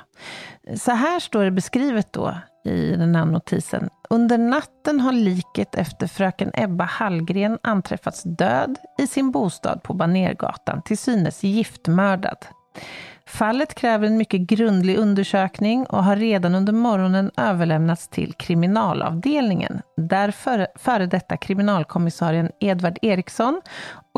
Så 0.75 0.91
här 0.91 1.19
står 1.19 1.43
det 1.43 1.51
beskrivet 1.51 2.13
då 2.13 2.35
i 2.65 2.95
den 2.95 3.15
här 3.15 3.25
notisen. 3.25 3.89
Under 4.09 4.37
natten 4.37 4.99
har 4.99 5.11
liket 5.11 5.75
efter 5.75 6.07
fröken 6.07 6.51
Ebba 6.53 6.83
Hallgren 6.83 7.59
anträffats 7.63 8.23
död 8.23 8.77
i 8.97 9.07
sin 9.07 9.31
bostad 9.31 9.83
på 9.83 9.93
Banergatan, 9.93 10.81
till 10.81 10.97
synes 10.97 11.43
giftmördad. 11.43 12.37
Fallet 13.27 13.75
kräver 13.75 14.07
en 14.07 14.17
mycket 14.17 14.41
grundlig 14.41 14.97
undersökning 14.97 15.85
och 15.85 16.03
har 16.03 16.15
redan 16.15 16.55
under 16.55 16.73
morgonen 16.73 17.31
överlämnats 17.37 18.07
till 18.07 18.33
kriminalavdelningen, 18.33 19.81
där 19.97 20.31
före, 20.31 20.67
före 20.75 21.05
detta 21.05 21.37
kriminalkommissarien 21.37 22.51
Edvard 22.59 22.97
Eriksson 23.01 23.61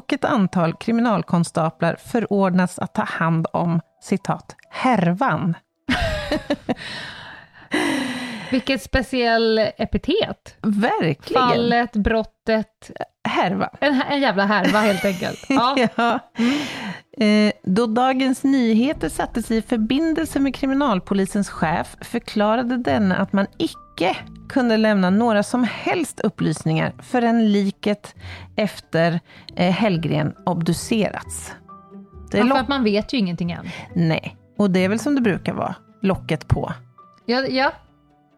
och 0.07 0.13
ett 0.13 0.25
antal 0.25 0.73
kriminalkonstaplar 0.73 1.97
förordnats 2.05 2.79
att 2.79 2.93
ta 2.93 3.03
hand 3.03 3.47
om, 3.53 3.81
citat, 4.01 4.55
härvan. 4.69 5.55
Vilket 8.51 8.81
speciell 8.81 9.59
epitet. 9.77 10.55
Verkligen. 10.61 11.43
Fallet, 11.43 11.93
brottet. 11.93 12.91
Härva. 13.29 13.69
En, 13.79 14.01
en 14.09 14.21
jävla 14.21 14.45
härva 14.45 14.79
helt 14.79 15.05
enkelt. 15.05 15.45
Ja. 15.49 15.77
ja. 15.95 16.19
Eh, 17.25 17.53
då 17.63 17.85
Dagens 17.85 18.43
Nyheter 18.43 19.09
sattes 19.09 19.51
i 19.51 19.61
förbindelse 19.61 20.39
med 20.39 20.55
kriminalpolisens 20.55 21.49
chef 21.49 21.97
förklarade 22.01 22.77
denne 22.77 23.15
att 23.15 23.33
man 23.33 23.47
icke 23.57 23.86
kunde 24.49 24.77
lämna 24.77 25.09
några 25.09 25.43
som 25.43 25.63
helst 25.63 26.19
upplysningar 26.19 26.93
förrän 26.99 27.51
liket 27.51 28.15
efter 28.55 29.19
eh, 29.55 29.71
Hellgren 29.71 30.33
obducerats. 30.45 31.53
Det 32.31 32.37
ja, 32.37 32.47
för 32.47 32.55
att 32.55 32.67
man 32.67 32.83
vet 32.83 33.13
ju 33.13 33.17
ingenting 33.17 33.51
än. 33.51 33.69
Nej, 33.93 34.37
och 34.57 34.71
det 34.71 34.79
är 34.79 34.89
väl 34.89 34.99
som 34.99 35.15
det 35.15 35.21
brukar 35.21 35.53
vara, 35.53 35.75
locket 36.01 36.47
på. 36.47 36.73
Ja, 37.25 37.41
ja 37.41 37.71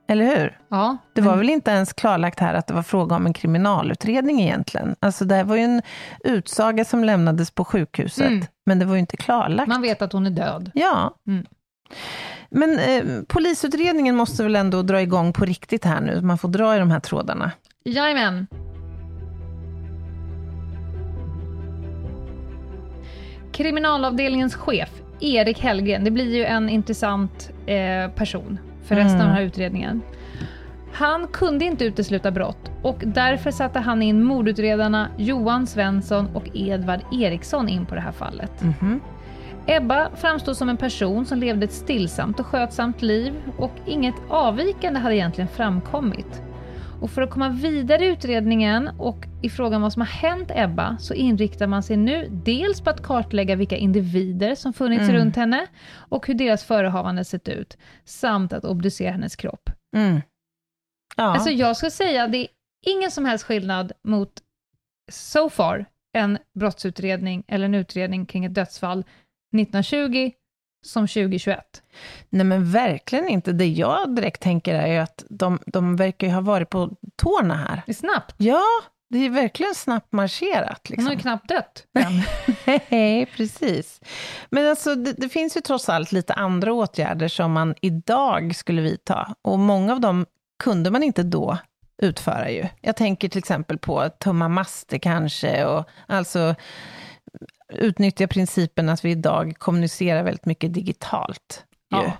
eller 0.09 0.25
hur? 0.25 0.57
Ja. 0.69 0.97
Det 1.13 1.21
var 1.21 1.37
väl 1.37 1.49
inte 1.49 1.71
ens 1.71 1.93
klarlagt 1.93 2.39
här 2.39 2.53
att 2.53 2.67
det 2.67 2.73
var 2.73 2.83
fråga 2.83 3.15
om 3.15 3.25
en 3.25 3.33
kriminalutredning 3.33 4.41
egentligen. 4.41 4.95
Alltså 4.99 5.25
det 5.25 5.43
var 5.43 5.55
ju 5.55 5.61
en 5.61 5.81
utsaga 6.23 6.85
som 6.85 7.03
lämnades 7.03 7.51
på 7.51 7.65
sjukhuset, 7.65 8.27
mm. 8.27 8.45
men 8.65 8.79
det 8.79 8.85
var 8.85 8.93
ju 8.93 8.99
inte 8.99 9.17
klarlagt. 9.17 9.67
Man 9.67 9.81
vet 9.81 10.01
att 10.01 10.13
hon 10.13 10.25
är 10.25 10.31
död. 10.31 10.71
Ja. 10.73 11.15
Mm. 11.27 11.45
Men 12.49 12.79
eh, 12.79 13.23
polisutredningen 13.27 14.15
måste 14.15 14.43
väl 14.43 14.55
ändå 14.55 14.81
dra 14.81 15.01
igång 15.01 15.33
på 15.33 15.45
riktigt 15.45 15.85
här 15.85 16.01
nu? 16.01 16.21
Man 16.21 16.37
får 16.37 16.49
dra 16.49 16.75
i 16.75 16.79
de 16.79 16.91
här 16.91 16.99
trådarna. 16.99 17.51
Jajamän. 17.83 18.47
Kriminalavdelningens 23.51 24.55
chef, 24.55 24.89
Erik 25.19 25.59
Hellgren, 25.59 26.03
det 26.03 26.11
blir 26.11 26.35
ju 26.35 26.45
en 26.45 26.69
intressant 26.69 27.49
eh, 27.65 28.11
person 28.15 28.59
för 28.83 28.95
resten 28.95 29.15
Mm. 29.15 29.21
av 29.21 29.27
den 29.27 29.35
här 29.35 29.43
utredningen. 29.43 30.01
Han 30.93 31.27
kunde 31.27 31.65
inte 31.65 31.85
utesluta 31.85 32.31
brott 32.31 32.71
och 32.83 33.03
därför 33.05 33.51
satte 33.51 33.79
han 33.79 34.01
in 34.01 34.23
mordutredarna 34.23 35.07
Johan 35.17 35.67
Svensson 35.67 36.27
och 36.35 36.49
Edvard 36.53 36.99
Eriksson 37.13 37.69
in 37.69 37.85
på 37.85 37.95
det 37.95 38.01
här 38.01 38.11
fallet. 38.11 38.61
Mhm. 38.63 38.99
Ebba 39.67 40.15
framstod 40.15 40.57
som 40.57 40.69
en 40.69 40.77
person 40.77 41.25
som 41.25 41.39
levde 41.39 41.65
ett 41.65 41.71
stillsamt 41.73 42.39
och 42.39 42.45
skötsamt 42.45 43.01
liv 43.01 43.33
och 43.57 43.71
inget 43.85 44.15
avvikande 44.29 44.99
hade 44.99 45.15
egentligen 45.15 45.47
framkommit. 45.47 46.41
Och 47.01 47.09
för 47.09 47.21
att 47.21 47.29
komma 47.29 47.49
vidare 47.49 48.05
i 48.05 48.07
utredningen 48.07 48.87
och 48.87 49.25
i 49.41 49.49
frågan 49.49 49.81
vad 49.81 49.93
som 49.93 50.01
har 50.01 50.07
hänt 50.07 50.51
Ebba 50.55 50.97
så 50.97 51.13
inriktar 51.13 51.67
man 51.67 51.83
sig 51.83 51.97
nu 51.97 52.27
dels 52.45 52.81
på 52.81 52.89
att 52.89 53.03
kartlägga 53.03 53.55
vilka 53.55 53.77
individer 53.77 54.55
som 54.55 54.73
funnits 54.73 55.03
Mm. 55.09 55.15
runt 55.15 55.35
henne 55.35 55.67
och 55.95 56.27
hur 56.27 56.33
deras 56.33 56.63
förehavande 56.63 57.25
sett 57.25 57.47
ut, 57.49 57.77
samt 58.05 58.53
att 58.53 58.65
obducera 58.65 59.11
hennes 59.11 59.35
kropp. 59.35 59.69
Mm. 59.95 60.21
Ja. 61.15 61.23
Alltså 61.23 61.49
jag 61.49 61.77
skulle 61.77 61.91
säga 61.91 62.27
det 62.27 62.37
är 62.37 62.47
ingen 62.85 63.11
som 63.11 63.25
helst 63.25 63.45
skillnad 63.45 63.91
mot 64.03 64.31
so 65.11 65.49
far 65.49 65.85
en 66.13 66.37
brottsutredning 66.59 67.43
eller 67.47 67.65
en 67.65 67.75
utredning 67.75 68.25
kring 68.25 68.45
ett 68.45 68.53
dödsfall 68.55 69.03
1920 69.51 70.31
som 70.85 71.07
2021. 71.07 71.59
Nej 72.29 72.45
men 72.45 72.71
verkligen 72.71 73.29
inte. 73.29 73.51
Det 73.51 73.67
jag 73.67 74.15
direkt 74.15 74.41
tänker 74.41 74.75
är 74.75 74.87
ju 74.87 74.97
att 74.97 75.25
de, 75.29 75.59
de 75.65 75.95
verkar 75.95 76.27
ju 76.27 76.33
ha 76.33 76.41
varit 76.41 76.69
på 76.69 76.89
tårna 77.15 77.55
här. 77.55 77.81
Det 77.85 77.91
är 77.91 77.93
snabbt. 77.93 78.35
Ja, 78.37 78.63
det 79.09 79.25
är 79.25 79.29
verkligen 79.29 79.75
snabbt 79.75 80.11
marscherat. 80.11 80.87
Hon 80.95 81.05
har 81.05 81.11
ju 81.11 81.17
Liksom. 81.17 81.31
knappt 81.31 81.49
dött. 81.49 81.85
Nej, 82.89 83.25
precis. 83.25 84.01
Men 84.49 84.67
alltså, 84.69 84.95
det, 84.95 85.13
det 85.13 85.29
finns 85.29 85.57
ju 85.57 85.61
trots 85.61 85.89
allt 85.89 86.11
lite 86.11 86.33
andra 86.33 86.73
åtgärder 86.73 87.27
som 87.27 87.51
man 87.51 87.75
idag 87.81 88.55
skulle 88.55 88.81
vidta. 88.81 89.35
Och 89.41 89.59
många 89.59 89.93
av 89.93 89.99
dem 89.99 90.25
kunde 90.63 90.91
man 90.91 91.03
inte 91.03 91.23
då 91.23 91.57
utföra 92.01 92.49
ju. 92.51 92.67
Jag 92.81 92.95
tänker 92.95 93.29
till 93.29 93.39
exempel 93.39 93.77
på 93.77 93.99
att 93.99 94.19
tumma 94.19 94.47
master 94.47 94.97
kanske, 94.97 95.65
och 95.65 95.89
alltså 96.07 96.55
utnyttja 97.69 98.27
principen 98.27 98.89
att 98.89 99.05
vi 99.05 99.11
idag 99.11 99.53
kommunicerar 99.57 100.23
väldigt 100.23 100.45
mycket 100.45 100.73
digitalt. 100.73 101.65
Ju. 101.91 101.97
Ja. 101.97 102.13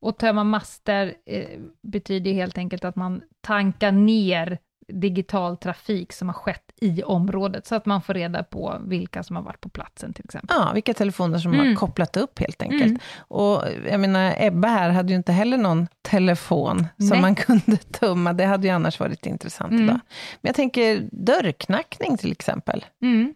Och 0.00 0.18
tömma 0.18 0.44
master 0.44 1.14
eh, 1.26 1.48
betyder 1.82 2.32
helt 2.32 2.58
enkelt 2.58 2.84
att 2.84 2.96
man 2.96 3.22
tankar 3.40 3.92
ner 3.92 4.58
digital 4.92 5.56
trafik 5.56 6.12
som 6.12 6.28
har 6.28 6.34
skett 6.34 6.72
i 6.80 7.02
området, 7.02 7.66
så 7.66 7.74
att 7.74 7.86
man 7.86 8.02
får 8.02 8.14
reda 8.14 8.42
på 8.42 8.76
vilka 8.84 9.22
som 9.22 9.36
har 9.36 9.42
varit 9.42 9.60
på 9.60 9.68
platsen 9.68 10.12
till 10.12 10.24
exempel. 10.24 10.56
Ja, 10.60 10.70
vilka 10.74 10.94
telefoner 10.94 11.38
som 11.38 11.54
Mm. 11.54 11.66
har 11.68 11.74
kopplat 11.74 12.16
upp 12.16 12.38
helt 12.38 12.62
enkelt. 12.62 12.82
Mm. 12.84 12.98
Och 13.18 13.62
jag 13.90 14.00
menar, 14.00 14.34
Ebba 14.38 14.68
här 14.68 14.90
hade 14.90 15.08
ju 15.12 15.16
inte 15.16 15.32
heller 15.32 15.56
någon 15.56 15.86
telefon 16.02 16.86
Nej. 16.96 17.08
som 17.08 17.20
man 17.20 17.34
kunde 17.46 17.76
tumma. 17.76 18.32
Det 18.32 18.44
hade 18.44 18.66
ju 18.66 18.72
annars 18.72 19.00
varit 19.00 19.26
intressant 19.26 19.70
Mm. 19.72 19.84
idag. 19.84 20.00
Men 20.40 20.48
jag 20.48 20.54
tänker 20.54 21.08
dörrknackning 21.12 22.16
till 22.18 22.32
exempel. 22.32 22.84
Mm. 23.02 23.34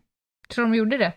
Tror 0.54 0.64
de 0.64 0.74
gjorde 0.74 0.98
det? 0.98 1.12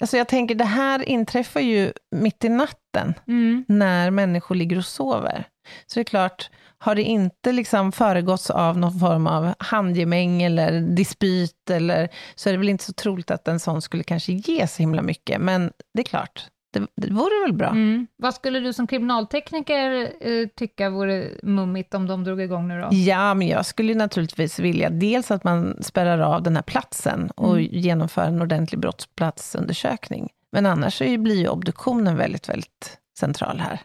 Alltså 0.00 0.16
jag 0.16 0.28
tänker, 0.28 0.54
det 0.54 0.64
här 0.64 1.08
inträffar 1.08 1.60
ju 1.60 1.92
mitt 2.16 2.44
i 2.44 2.48
natten, 2.48 3.14
Mm. 3.26 3.64
när 3.68 4.10
människor 4.10 4.54
ligger 4.54 4.78
och 4.78 4.84
sover. 4.86 5.44
Så 5.86 5.94
det 5.94 6.02
är 6.02 6.04
klart, 6.04 6.50
har 6.78 6.94
det 6.94 7.02
inte 7.02 7.52
liksom 7.52 7.92
föregåtts 7.92 8.50
av 8.50 8.78
någon 8.78 8.98
form 9.00 9.26
av 9.26 9.54
handgemäng 9.58 10.42
eller 10.42 10.80
dispyt, 10.80 11.70
eller, 11.70 12.08
så 12.34 12.48
är 12.48 12.52
det 12.52 12.58
väl 12.58 12.68
inte 12.68 12.84
så 12.84 12.92
troligt 12.92 13.30
att 13.30 13.48
en 13.48 13.60
sån 13.60 13.82
skulle 13.82 14.02
kanske 14.02 14.32
ge 14.32 14.66
så 14.66 14.82
himla 14.82 15.02
mycket. 15.02 15.40
Men 15.40 15.72
det 15.94 16.00
är 16.02 16.04
klart, 16.04 16.46
det, 16.72 16.86
det 16.96 17.10
vore 17.12 17.44
väl 17.46 17.52
bra. 17.52 17.68
Mm. 17.68 18.06
Vad 18.16 18.34
skulle 18.34 18.60
du 18.60 18.72
som 18.72 18.86
kriminaltekniker 18.86 20.12
eh, 20.20 20.48
tycka 20.56 20.90
vore 20.90 21.30
mummigt 21.42 21.94
om 21.94 22.06
de 22.06 22.24
drog 22.24 22.40
igång 22.40 22.68
nu 22.68 22.80
då? 22.80 22.88
Ja, 22.92 23.34
men 23.34 23.48
jag 23.48 23.66
skulle 23.66 23.94
naturligtvis 23.94 24.58
vilja 24.58 24.90
dels 24.90 25.30
att 25.30 25.44
man 25.44 25.82
spärrar 25.82 26.18
av 26.18 26.42
den 26.42 26.56
här 26.56 26.62
platsen 26.62 27.30
och 27.30 27.52
Mm. 27.58 27.68
genomför 27.72 28.22
en 28.22 28.42
ordentlig 28.42 28.80
brottsplatsundersökning. 28.80 30.28
Men 30.52 30.66
annars 30.66 30.98
så 30.98 31.18
blir 31.18 31.36
ju 31.40 31.48
obduktionen 31.48 32.16
väldigt, 32.16 32.48
väldigt 32.48 32.98
central 33.18 33.58
här. 33.60 33.80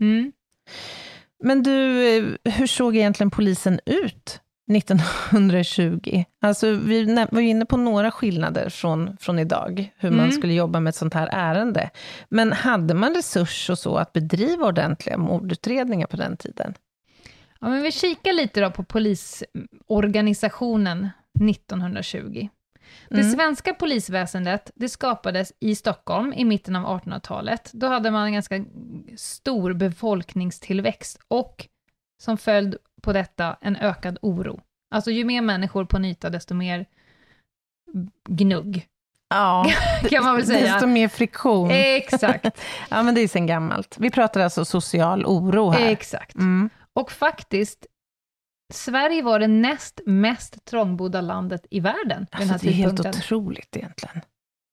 Mm. 0.00 0.32
Men 1.44 1.62
du, 1.62 2.06
eh, 2.16 2.52
hur 2.52 2.66
såg 2.66 2.96
egentligen 2.96 3.30
polisen 3.30 3.80
ut 3.86 4.40
1920? 4.76 6.24
Alltså, 6.40 6.70
vi 6.70 7.26
var 7.30 7.40
ju 7.40 7.48
inne 7.48 7.66
på 7.66 7.76
några 7.76 8.10
skillnader 8.10 8.68
från, 8.68 9.16
från 9.20 9.38
idag, 9.38 9.92
hur 9.96 10.10
man 10.10 10.20
Mm. 10.20 10.32
skulle 10.32 10.52
jobba 10.54 10.80
med 10.80 10.88
ett 10.88 10.96
sånt 10.96 11.14
här 11.14 11.28
ärende. 11.32 11.90
Men 12.28 12.52
hade 12.52 12.94
man 12.94 13.14
resurs 13.14 13.70
och 13.70 13.78
så 13.78 13.96
att 13.96 14.12
bedriva 14.12 14.66
ordentliga 14.66 15.16
mordutredningar 15.18 16.06
på 16.06 16.16
den 16.16 16.36
tiden? 16.36 16.74
Ja, 17.60 17.68
men 17.68 17.82
vi 17.82 17.92
kikar 17.92 18.32
lite 18.32 18.60
då 18.60 18.70
på 18.70 18.84
polisorganisationen 19.88 21.08
1920. 21.40 22.48
Det 23.08 23.20
Mm. 23.20 23.32
svenska 23.32 23.74
polisväsendet 23.74 24.70
det 24.74 24.88
skapades 24.88 25.52
i 25.60 25.74
Stockholm 25.74 26.32
i 26.32 26.44
mitten 26.44 26.76
av 26.76 26.84
1800-talet. 27.00 27.70
Då 27.72 27.86
hade 27.86 28.10
man 28.10 28.26
en 28.26 28.32
ganska 28.32 28.64
stor 29.16 29.72
befolkningstillväxt 29.72 31.18
och 31.28 31.66
som 32.22 32.38
följd 32.38 32.76
på 33.02 33.12
detta 33.12 33.56
en 33.60 33.76
ökad 33.76 34.18
oro. 34.22 34.60
Alltså 34.90 35.10
ju 35.10 35.24
mer 35.24 35.42
människor 35.42 35.84
på 35.84 35.96
en 35.96 36.04
yta, 36.04 36.30
desto 36.30 36.54
mer 36.54 36.86
gnugg, 38.28 38.86
Ja, 39.28 39.66
kan 40.10 40.24
man 40.24 40.36
väl 40.36 40.46
säga. 40.46 40.72
desto 40.72 40.86
mer 40.86 41.08
friktion. 41.08 41.70
Exakt, 41.70 42.46
Ja, 42.90 43.02
men 43.02 43.14
det 43.14 43.20
är 43.20 43.28
sen 43.28 43.46
gammalt. 43.46 43.96
Vi 43.98 44.10
pratar 44.10 44.40
alltså 44.40 44.64
social 44.64 45.26
oro 45.26 45.70
här. 45.70 45.86
exakt. 45.88 46.34
Mm. 46.34 46.70
Och 46.92 47.12
faktiskt, 47.12 47.86
Sverige 48.72 49.22
var 49.22 49.38
det 49.38 49.46
näst 49.48 50.00
mest 50.06 50.64
trångbodda 50.64 51.20
landet 51.20 51.66
i 51.70 51.80
världen 51.80 52.26
vid 52.32 52.40
den 52.40 52.48
här 52.48 52.52
Alltså, 52.54 52.66
det 52.66 52.72
är 52.72 52.74
helt 52.76 53.00
otroligt 53.06 53.76
egentligen. 53.76 54.20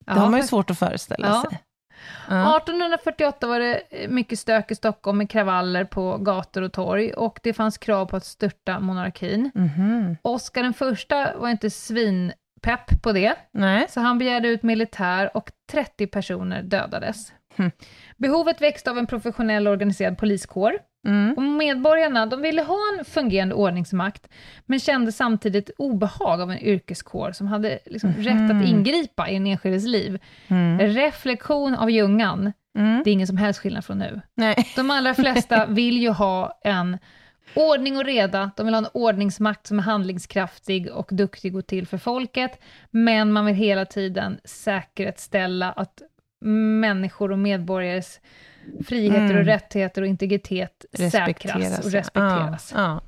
Ja, 0.06 0.14
Det 0.14 0.20
har 0.20 0.30
man 0.30 0.40
ju 0.40 0.46
svårt 0.48 0.70
att 0.70 0.80
föreställa 0.80 1.28
Ja. 1.28 1.46
sig. 1.50 1.60
Ja. 2.30 2.58
1848 2.58 3.48
var 3.48 3.60
det 3.60 3.82
mycket 4.10 4.40
stök 4.40 4.72
i 4.72 4.76
Stockholm 4.76 5.18
med 5.18 5.30
kravaller 5.30 5.84
på 5.84 6.18
gator 6.18 6.62
och 6.62 6.74
torg 6.74 7.14
och 7.14 7.40
det 7.44 7.54
fanns 7.54 7.78
krav 7.78 8.06
på 8.06 8.18
att 8.18 8.26
störta 8.26 8.80
monarkin. 8.80 9.52
Mhm. 9.56 10.18
Oscar 10.22 10.64
den 10.64 10.74
första 10.74 11.38
var 11.38 11.50
inte 11.50 11.70
svinpepp 11.70 13.02
på 13.04 13.12
det, 13.12 13.36
Nej. 13.52 13.86
så 13.90 14.00
han 14.00 14.20
begärde 14.20 14.48
ut 14.48 14.64
militär 14.64 15.38
och 15.38 15.52
30 15.72 16.08
personer 16.08 16.64
dödades. 16.64 17.32
Hm. 17.58 17.72
Behovet 18.18 18.62
växte 18.62 18.90
av 18.92 18.98
en 18.98 19.08
professionell 19.08 19.68
organiserad 19.68 20.18
poliskår 20.18 20.74
Mm. 21.08 21.34
och 21.38 21.44
medborgarna 21.44 22.26
de 22.26 22.42
ville 22.42 22.62
ha 22.62 22.78
en 23.00 23.06
fungerande 23.06 23.56
ordningsmakt, 23.56 24.28
men 24.66 24.80
kände 24.80 25.12
samtidigt 25.12 25.70
obehag 25.78 26.42
av 26.42 26.52
en 26.52 26.60
yrkeskår 26.60 27.32
som 27.32 27.48
hade 27.48 27.80
liksom 27.86 28.14
rätt 28.14 28.52
att 28.52 28.68
ingripa 28.68 29.30
i 29.30 29.36
en 29.36 29.48
enskildes 29.48 29.86
liv. 29.86 30.20
Mm. 30.48 30.80
Reflektion 30.80 31.76
av 31.76 31.90
Ljungan, 31.92 32.54
Mm. 32.78 33.02
det 33.04 33.10
är 33.10 33.12
ingen 33.12 33.28
som 33.28 33.38
helst 33.38 33.60
skillnad 33.60 33.86
från 33.86 34.00
nu. 34.00 34.22
Nej. 34.36 34.56
De 34.76 34.92
allra 34.92 35.14
flesta 35.14 35.66
vill 35.66 35.98
ju 36.02 36.10
ha 36.10 36.60
en 36.64 36.98
ordning 37.56 37.98
och 37.98 38.04
reda, 38.06 38.52
de 38.58 38.66
vill 38.66 38.76
ha 38.76 38.80
en 38.82 38.88
ordningsmakt 38.94 39.68
som 39.68 39.80
är 39.80 39.84
handlingskraftig 39.84 40.92
och 40.92 41.08
duktig 41.12 41.56
och 41.56 41.68
till 41.68 41.88
för 41.88 41.98
folket, 41.98 42.60
men 42.92 43.32
man 43.32 43.46
vill 43.46 43.56
hela 43.56 43.86
tiden 43.86 44.40
säkerställa 44.44 45.72
att 45.72 46.02
människor 46.80 47.32
och 47.32 47.40
medborgares 47.40 48.20
friheter 48.88 49.24
Mm. 49.26 49.38
och 49.38 49.46
rättigheter 49.46 50.02
och 50.02 50.08
integritet 50.08 50.86
säkras 51.12 51.80
och 51.80 51.92
ja. 51.92 52.00
respekteras. 52.00 52.72
Ja. 52.76 53.02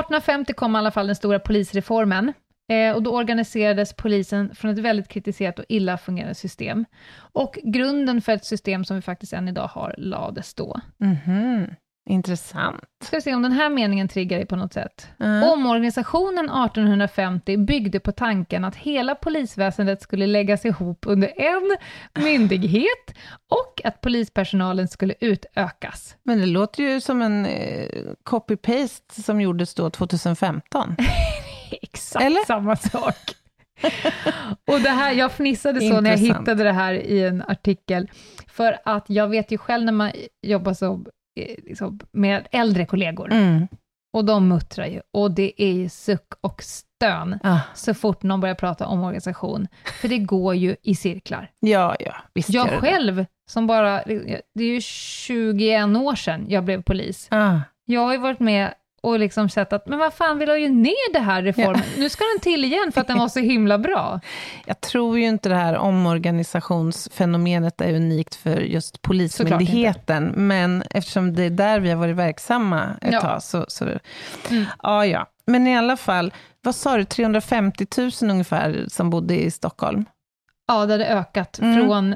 1850 0.00 0.52
kom 0.52 0.74
i 0.74 0.78
alla 0.78 0.90
fall 0.90 1.06
den 1.06 1.16
stora 1.16 1.38
polisreformen. 1.38 2.32
Eh, 2.72 2.94
och 2.94 3.02
då 3.02 3.16
organiserades 3.16 3.92
polisen 3.92 4.54
från 4.54 4.70
ett 4.70 4.78
väldigt 4.78 5.08
kritiserat 5.08 5.58
och 5.58 5.64
illa 5.68 5.98
fungerande 5.98 6.34
system. 6.34 6.84
Och 7.16 7.58
grunden 7.64 8.22
för 8.22 8.32
ett 8.32 8.44
system 8.44 8.84
som 8.84 8.96
vi 8.96 9.02
faktiskt 9.02 9.32
än 9.32 9.48
idag 9.48 9.66
har 9.68 9.94
lades 9.98 10.54
då. 10.54 10.80
ja. 10.98 11.06
Mhm. 11.06 11.66
Intressant. 12.08 12.84
Ska 13.04 13.16
vi 13.16 13.22
se 13.22 13.34
om 13.34 13.42
den 13.42 13.52
här 13.52 13.70
meningen 13.70 14.08
triggar 14.08 14.36
dig 14.38 14.46
på 14.46 14.56
något 14.56 14.72
sätt. 14.72 15.08
Ja. 15.16 15.52
Omorganisationen 15.52 16.44
1850 16.44 17.56
byggde 17.56 18.00
på 18.00 18.12
tanken 18.12 18.64
att 18.64 18.76
hela 18.76 19.14
polisväsendet 19.14 20.02
skulle 20.02 20.26
läggas 20.26 20.64
ihop 20.64 21.04
under 21.06 21.32
en 21.40 21.76
myndighet 22.24 23.14
och 23.48 23.80
att 23.84 24.00
polispersonalen 24.00 24.88
skulle 24.88 25.14
utökas. 25.20 26.16
Men 26.22 26.40
det 26.40 26.46
låter 26.46 26.82
ju 26.82 27.00
som 27.00 27.22
en 27.22 27.46
eh, 27.46 27.88
copy-paste 28.24 29.22
som 29.22 29.40
gjordes 29.40 29.74
då 29.74 29.90
2015. 29.90 30.96
Exakt 31.82 32.24
Eller? 32.24 32.44
samma 32.46 32.76
sak. 32.76 33.34
Och 34.66 34.80
det 34.80 34.90
här, 34.90 35.12
jag 35.12 35.32
fnissade 35.32 35.80
så 35.80 36.00
när 36.00 36.10
jag 36.10 36.18
Intressant. 36.18 36.40
hittade 36.40 36.64
det 36.64 36.72
här 36.72 36.92
i 36.94 37.24
en 37.24 37.42
artikel, 37.42 38.10
för 38.48 38.78
att 38.84 39.04
jag 39.10 39.28
vet 39.28 39.50
ju 39.52 39.58
själv 39.58 39.84
när 39.84 39.92
man 39.92 40.12
jobbar 40.42 40.74
så, 40.74 40.92
eh, 40.94 40.98
liksom, 41.66 42.00
med 42.12 42.48
äldre 42.50 42.86
kollegor, 42.86 43.32
Mm. 43.32 43.68
och 44.12 44.24
de 44.24 44.48
muttrar 44.48 44.86
ju, 44.86 45.00
och 45.12 45.30
det 45.30 45.62
är 45.62 45.72
ju 45.72 45.88
suck 45.88 46.32
och 46.40 46.62
stön 46.62 47.38
Ah, 47.42 47.60
så 47.74 47.94
fort 47.94 48.22
någon 48.22 48.40
börjar 48.40 48.54
prata 48.54 48.86
om 48.86 49.00
organisation, 49.04 49.68
för 50.00 50.08
det 50.08 50.18
går 50.18 50.54
ju 50.54 50.76
i 50.82 50.94
cirklar. 50.94 51.50
ja, 51.60 51.96
ja, 52.00 52.14
visst 52.34 52.50
Jag 52.50 52.66
gör 52.66 52.74
det. 52.74 52.80
själv, 52.80 53.24
som 53.50 53.66
bara, 53.66 54.02
det 54.54 54.64
är 54.64 54.72
ju 54.74 54.80
21 54.80 55.96
år 55.96 56.14
sedan 56.14 56.46
jag 56.48 56.64
blev 56.64 56.82
polis, 56.82 57.28
Ah. 57.30 57.60
jag 57.84 58.00
har 58.00 58.12
ju 58.12 58.18
varit 58.18 58.40
med 58.40 58.74
och 59.00 59.18
liksom 59.18 59.48
sett 59.48 59.72
att, 59.72 59.86
men 59.86 59.98
vad 59.98 60.14
fan, 60.14 60.38
vi 60.38 60.46
la 60.46 60.58
ju 60.58 60.68
ner 60.68 61.12
det 61.12 61.18
här 61.18 61.42
reformen, 61.42 61.82
nu 61.98 62.08
ska 62.08 62.24
den 62.34 62.40
till 62.40 62.64
igen 62.64 62.92
för 62.92 63.00
att 63.00 63.06
den 63.06 63.18
var 63.18 63.28
så 63.28 63.40
himla 63.40 63.78
bra. 63.78 64.20
Jag 64.66 64.80
tror 64.80 65.18
ju 65.18 65.24
inte 65.26 65.48
det 65.48 65.54
här 65.54 65.76
omorganisationsfenomenet 65.76 67.80
är 67.80 67.94
unikt 67.94 68.34
för 68.34 68.60
just 68.60 69.02
Polismyndigheten, 69.02 70.32
men 70.36 70.82
eftersom 70.90 71.34
det 71.34 71.42
är 71.42 71.50
där 71.50 71.80
vi 71.80 71.90
har 71.90 71.96
varit 71.96 72.16
verksamma 72.16 72.84
ett 73.00 73.12
Ja. 73.12 73.20
tag, 73.20 73.42
så... 73.42 73.64
så 73.68 73.84
Mm. 74.50 74.64
ja, 74.82 75.06
ja. 75.06 75.26
Men 75.46 75.66
i 75.66 75.76
alla 75.78 75.96
fall, 75.96 76.32
vad 76.62 76.74
sa 76.74 76.96
du, 76.96 77.04
350 77.04 77.86
000 77.98 78.10
ungefär 78.30 78.84
som 78.88 79.10
bodde 79.10 79.42
i 79.42 79.50
Stockholm? 79.50 80.04
Ja, 80.68 80.86
det 80.86 80.92
hade 80.94 81.06
ökat 81.06 81.58
Mm. 81.58 81.86
från, 81.86 82.14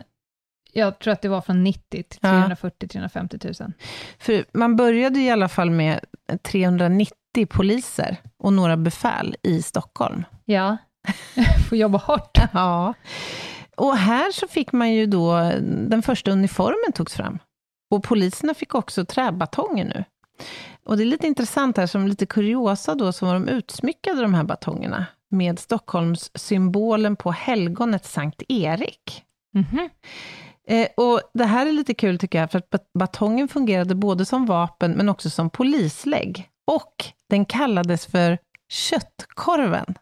jag 0.73 0.99
tror 0.99 1.13
att 1.13 1.23
det 1.23 1.29
var 1.29 1.41
från 1.41 1.65
90 1.65 2.03
till 2.03 2.19
Ja. 2.23 2.29
340-350 2.29 3.63
000. 3.63 3.73
För 4.19 4.45
man 4.53 4.77
började 4.77 5.21
i 5.21 5.31
alla 5.31 5.49
fall 5.49 5.71
med 5.71 6.01
390 6.43 7.47
poliser 7.51 8.17
och 8.39 8.53
några 8.53 8.77
befäl 8.77 9.37
i 9.43 9.63
Stockholm. 9.63 10.25
Ja, 10.45 10.77
får 11.69 11.79
jobba 11.79 11.99
hårt. 11.99 12.39
Ja. 12.53 12.95
Och 13.77 13.97
här 13.97 14.33
så 14.33 14.49
fick 14.49 14.73
man 14.73 14.93
ju 14.93 15.07
då, 15.07 15.53
den 15.63 16.03
första 16.03 16.31
uniformen 16.31 16.93
togs 16.95 17.15
fram. 17.15 17.39
Och 17.91 18.05
poliserna 18.05 18.55
fick 18.55 18.75
också 18.75 19.05
träbatonger 19.05 19.85
nu. 19.85 20.05
Och 20.85 20.97
det 20.97 21.03
är 21.03 21.07
lite 21.07 21.27
intressant 21.27 21.77
här, 21.77 21.87
som 21.87 22.07
lite 22.09 22.27
kuriosa 22.27 22.95
då, 22.95 23.13
så 23.13 23.27
var 23.27 23.35
de 23.35 23.49
utsmyckade 23.49 24.23
de 24.23 24.35
här 24.35 24.45
batongerna 24.45 25.07
med 25.31 25.59
Stockholms 25.59 26.31
symbolen 26.35 27.17
på 27.17 27.31
helgonet 27.33 28.05
Sankt 28.05 28.43
Erik. 28.49 29.23
Mhm. 29.55 29.89
Eh, 30.69 30.89
och 30.97 31.21
det 31.35 31.45
här 31.45 31.67
är 31.67 31.73
lite 31.73 31.95
kul 31.95 32.19
tycker 32.19 32.39
jag, 32.41 32.51
för 32.51 32.59
att 32.59 32.71
bat- 32.71 32.91
batongen 32.99 33.49
fungerade 33.49 33.95
både 33.95 34.25
som 34.25 34.47
vapen, 34.47 34.93
men 34.93 35.09
också 35.09 35.31
som 35.31 35.51
polislägg. 35.51 36.49
Och 36.67 37.05
den 37.31 37.45
kallades 37.45 38.07
för 38.07 38.39
köttkorven. 38.73 39.95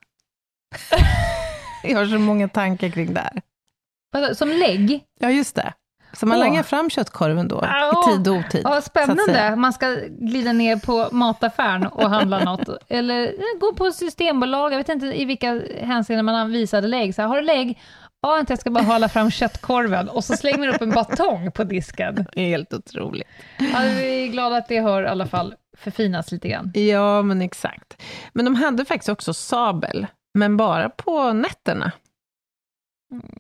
jag 1.85 1.99
har 1.99 2.07
så 2.07 2.19
många 2.19 2.49
tankar 2.49 2.89
kring 2.89 3.15
det 3.15 3.21
här. 3.21 4.35
Som 4.35 4.49
lägg? 4.49 5.05
Ja, 5.21 5.31
just 5.31 5.55
det. 5.57 5.73
Så 6.13 6.27
man 6.27 6.39
Åh. 6.39 6.45
langar 6.45 6.63
fram 6.63 6.91
köttkorven 6.91 7.49
då, 7.49 7.61
Ja. 7.63 7.91
i 8.11 8.13
tid 8.17 8.29
och 8.29 8.35
otid. 8.37 8.67
Att 8.67 8.85
spännande. 8.85 9.57
Man 9.57 9.73
ska 9.73 9.97
glida 10.09 10.53
ner 10.53 10.77
på 10.77 11.09
mataffären 11.13 11.87
och 11.87 12.11
handla 12.11 12.45
något. 12.45 12.69
Eller 12.89 13.23
eh, 13.27 13.59
gå 13.61 13.73
på 13.75 13.93
Systembolag, 13.93 14.73
jag 14.73 14.79
vet 14.79 14.89
inte 14.89 15.07
i 15.07 15.25
vilka 15.25 15.63
hänseenden 15.81 16.25
man 16.25 16.51
visade 16.53 16.89
lägg. 16.89 17.15
Så 17.15 17.23
här, 17.23 17.29
har 17.29 17.37
du 17.37 17.43
lägg? 17.43 17.79
Ja, 18.23 18.45
jag 18.49 18.59
ska 18.59 18.71
bara 18.71 18.85
hålla 18.85 19.09
fram 19.09 19.31
köttkorven. 19.31 20.09
Och 20.09 20.25
så 20.25 20.37
slänger 20.37 20.59
man 20.59 20.69
upp 20.69 20.83
en 20.83 20.91
batong 20.91 21.53
på 21.53 21.65
disken. 21.65 22.27
Helt 22.37 22.75
otroligt. 22.75 23.29
Ja, 23.59 23.81
vi 23.97 24.25
är 24.25 24.29
glada 24.29 24.57
att 24.57 24.69
det 24.69 24.79
har 24.79 25.03
i 25.03 25.07
alla 25.07 25.27
fall 25.27 25.55
förfinas 25.77 26.33
lite 26.33 26.49
grann. 26.49 26.73
Ja, 26.75 27.23
men 27.23 27.43
exakt. 27.43 28.03
Men 28.33 28.45
de 28.45 28.55
hade 28.55 28.85
faktiskt 28.85 29.09
också 29.09 29.35
sabel, 29.35 30.07
men 30.35 30.57
bara 30.57 30.89
på 30.91 31.33
nätterna. 31.33 31.93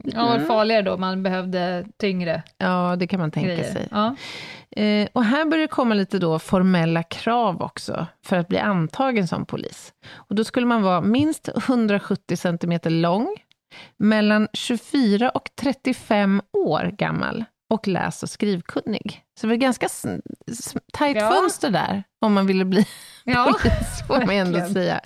Ja, 0.05 0.27
var 0.27 0.39
det 0.39 0.45
farligare 0.45 0.83
då, 0.83 0.97
man 0.97 1.23
behövde 1.23 1.87
tyngre 1.99 2.43
Ja, 2.59 2.97
det 2.99 3.07
kan 3.07 3.21
man 3.21 3.31
tänka 3.31 3.49
grejer. 3.49 3.73
sig. 3.73 3.89
Ja. 3.91 4.17
Eh, 4.83 5.09
och 5.13 5.25
här 5.25 5.45
börjar 5.45 5.63
det 5.63 5.69
komma 5.69 5.95
lite 5.95 6.19
då 6.19 6.39
formella 6.39 7.03
krav 7.03 7.63
också, 7.63 8.07
för 8.25 8.37
att 8.37 8.49
bli 8.49 8.59
antagen 8.59 9.29
som 9.29 9.47
polis. 9.47 9.93
Och 10.15 10.35
då 10.35 10.45
skulle 10.45 10.67
man 10.67 10.83
vara 10.83 11.01
minst 11.01 11.49
170 11.57 12.37
cm 12.37 12.79
lång, 12.85 13.37
mellan 13.97 14.49
24 14.53 15.31
och 15.31 15.51
35 15.61 16.43
år 16.53 16.95
gammal 16.99 17.45
och 17.71 17.89
läs 17.89 18.23
och 18.23 18.31
skrivkunnig. 18.31 19.23
Så 19.41 19.47
det 19.47 19.51
var 19.53 19.57
ganska 19.57 19.89
tajt 20.93 21.17
Ja. 21.17 21.31
fönster 21.33 21.71
där, 21.71 22.03
om 22.21 22.33
man 22.33 22.47
ville 22.47 22.65
bli 22.65 22.87
Ja, 23.25 23.45
polis, 23.63 24.07
får 24.07 24.27
man 24.27 24.31
ändå 24.31 24.67
säga. 24.69 25.01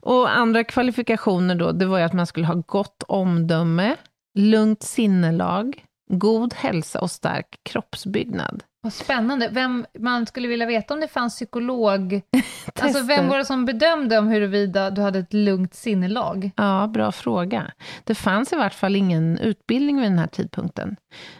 Och 0.00 0.36
andra 0.36 0.64
kvalifikationer 0.64 1.54
då, 1.54 1.72
det 1.72 1.86
var 1.86 1.98
ju 1.98 2.04
att 2.04 2.12
man 2.12 2.26
skulle 2.26 2.46
ha 2.46 2.54
gott 2.66 3.02
omdöme, 3.08 3.96
lugnt 4.38 4.82
sinnelag, 4.82 5.84
god 6.08 6.54
hälsa 6.54 7.00
och 7.00 7.10
stark 7.10 7.60
kroppsbyggnad. 7.62 8.62
Vad 8.86 8.92
spännande. 8.92 9.48
Vem, 9.52 9.86
man 9.98 10.26
skulle 10.26 10.48
vilja 10.48 10.66
veta 10.66 10.94
om 10.94 11.00
det 11.00 11.08
fanns 11.08 11.34
psykolog... 11.34 12.20
alltså 12.80 13.02
vem 13.02 13.28
var 13.28 13.38
det 13.38 13.44
som 13.44 13.64
bedömde 13.64 14.18
om 14.18 14.28
huruvida 14.28 14.90
du 14.90 15.02
hade 15.02 15.18
ett 15.18 15.32
lugnt 15.32 15.74
sinnelag? 15.74 16.50
Ja, 16.56 16.86
bra 16.86 17.12
fråga. 17.12 17.72
Det 18.04 18.14
fanns 18.14 18.52
i 18.52 18.56
vart 18.56 18.74
fall 18.74 18.96
ingen 18.96 19.38
utbildning 19.38 19.96
vid 20.00 20.10
den 20.10 20.18
här 20.18 20.26
tidpunkten. 20.26 20.96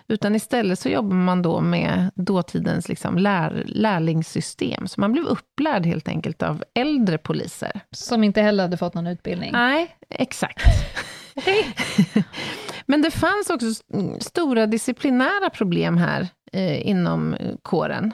Utan 0.08 0.34
istället 0.34 0.78
så 0.78 0.88
jobbar 0.88 1.16
man 1.16 1.42
då 1.42 1.60
med 1.60 2.10
dåtidens 2.14 2.88
liksom 2.88 3.18
lär, 3.18 3.64
lärlingssystem. 3.66 4.88
Så 4.88 5.00
man 5.00 5.12
blev 5.12 5.24
upplärd 5.24 5.86
helt 5.86 6.08
enkelt 6.08 6.42
av 6.42 6.64
äldre 6.74 7.18
poliser. 7.18 7.80
Som 7.90 8.24
inte 8.24 8.42
heller 8.42 8.64
hade 8.64 8.76
fått 8.76 8.94
någon 8.94 9.06
utbildning. 9.06 9.52
Nej, 9.52 9.96
exakt. 10.10 10.64
Men 12.86 13.02
det 13.02 13.10
fanns 13.10 13.50
också 13.50 13.66
s- 13.66 13.82
stora 14.20 14.66
disciplinära 14.66 15.50
problem 15.50 15.96
här 15.96 16.28
eh, 16.52 16.86
inom 16.88 17.34
eh, 17.34 17.54
kåren. 17.62 18.12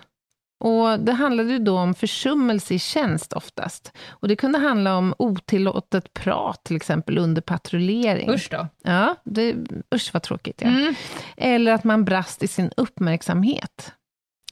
Och 0.65 1.01
det 1.01 1.13
handlade 1.13 1.53
ju 1.53 1.59
då 1.59 1.79
om 1.79 1.95
försummelse 1.95 2.75
i 2.75 2.79
tjänst 2.79 3.33
oftast. 3.33 3.93
Och 4.09 4.29
det 4.29 4.37
kunde 4.37 4.59
handla 4.59 4.97
om 4.97 5.15
otillåtet 5.19 6.15
prat, 6.15 6.65
till 6.65 6.77
exempel 6.77 7.19
under 7.19 7.43
patrullering. 7.43 8.31
Usch 8.31 8.49
då. 8.51 8.67
Ja, 8.83 9.15
det, 9.25 9.55
usch 9.95 10.11
vad 10.13 10.23
tråkigt. 10.23 10.61
Ja. 10.63 10.69
Mm. 10.69 10.95
Eller 11.37 11.73
att 11.73 11.85
man 11.85 12.05
brast 12.05 12.43
i 12.43 12.49
sin 12.49 12.71
uppmärksamhet. 12.77 13.93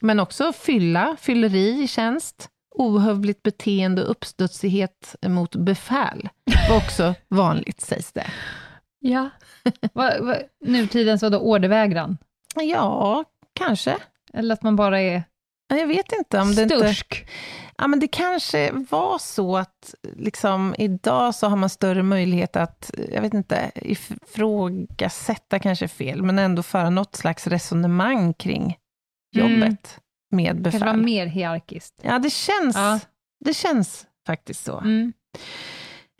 Men 0.01 0.19
också 0.19 0.53
fylla, 0.53 1.15
fylleri 1.19 1.83
i 1.83 1.87
tjänst, 1.87 2.49
ohövligt 2.75 3.43
beteende 3.43 4.03
och 4.03 4.11
uppstudsighet 4.11 5.15
mot 5.27 5.55
befäl 5.55 6.29
var 6.69 6.77
också 6.77 7.13
vanligt, 7.27 7.81
sägs 7.81 8.11
det. 8.11 8.27
Ja. 9.03 9.29
va, 9.93 10.11
va, 10.21 10.35
nutidens 10.65 11.21
vadå, 11.23 11.37
ordervägran? 11.39 12.17
Ja, 12.55 13.23
kanske. 13.53 13.97
Eller 14.33 14.53
att 14.53 14.63
man 14.63 14.75
bara 14.75 15.01
är 15.01 15.23
Ja, 15.67 15.77
Jag 15.77 15.87
vet 15.87 16.11
inte 16.11 16.39
om 16.39 16.55
det 16.55 16.63
inte... 16.63 16.77
stursk? 16.79 17.27
Ja, 17.77 17.87
men 17.87 17.99
det 17.99 18.07
kanske 18.07 18.71
var 18.71 19.17
så 19.17 19.57
att 19.57 19.95
liksom, 20.15 20.75
idag 20.77 21.35
så 21.35 21.47
har 21.47 21.57
man 21.57 21.69
större 21.69 22.03
möjlighet 22.03 22.55
att, 22.55 22.91
jag 23.11 23.21
vet 23.21 23.33
inte, 23.33 23.71
ifrågasätta 23.75 25.59
kanske 25.59 25.87
fel, 25.87 26.23
men 26.23 26.39
ändå 26.39 26.63
föra 26.63 26.89
något 26.89 27.15
slags 27.15 27.47
resonemang 27.47 28.33
kring 28.33 28.77
Mm. 29.35 29.51
jobbet 29.61 29.99
med 30.31 30.63
Kanske 30.63 30.79
var 30.79 30.85
befäl. 30.93 31.01
mer 31.05 31.25
hierarkiskt. 31.25 31.93
Ja, 32.01 32.19
det 32.19 32.29
känns, 32.29 32.75
Ja. 32.75 32.99
det 33.45 33.53
känns 33.53 34.07
faktiskt 34.27 34.63
så. 34.63 34.77
Mm. 34.79 35.13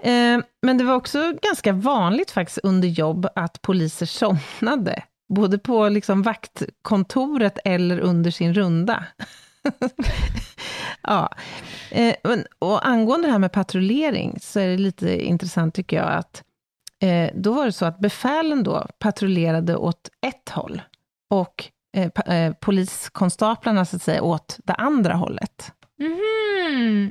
Eh, 0.02 0.40
men 0.62 0.78
det 0.78 0.84
var 0.84 0.96
också 0.96 1.34
ganska 1.42 1.74
vanligt 1.74 2.32
faktiskt 2.32 2.60
under 2.64 2.88
jobb 2.88 3.28
att 3.36 3.62
poliser 3.62 4.06
somnade, 4.06 5.04
både 5.30 5.58
på 5.60 5.90
liksom 5.90 6.22
vaktkontoret 6.22 7.60
eller 7.66 8.00
under 8.00 8.32
sin 8.32 8.54
runda. 8.54 9.06
ja. 11.02 11.30
Eh, 11.92 12.16
och 12.60 12.88
angående 12.88 13.28
det 13.28 13.32
här 13.32 13.40
med 13.40 13.52
patrullering, 13.52 14.38
så 14.42 14.60
är 14.60 14.68
det 14.68 14.78
lite 14.78 15.26
intressant 15.26 15.76
tycker 15.76 15.98
jag, 15.98 16.14
att 16.14 16.44
eh, 17.00 17.30
då 17.36 17.54
var 17.54 17.66
det 17.66 17.72
så 17.72 17.86
att 17.86 18.00
befälen 18.00 18.64
då 18.64 18.88
patrullerade 19.00 19.76
åt 19.76 20.10
ett 20.22 20.50
håll, 20.50 20.82
och 21.30 21.66
poliskonstaplarna 22.60 23.86
så 23.86 23.96
att 23.96 24.02
säga 24.02 24.24
åt 24.24 24.60
det 24.64 24.74
andra 24.74 25.14
hållet. 25.14 25.72
Mm. 26.00 27.10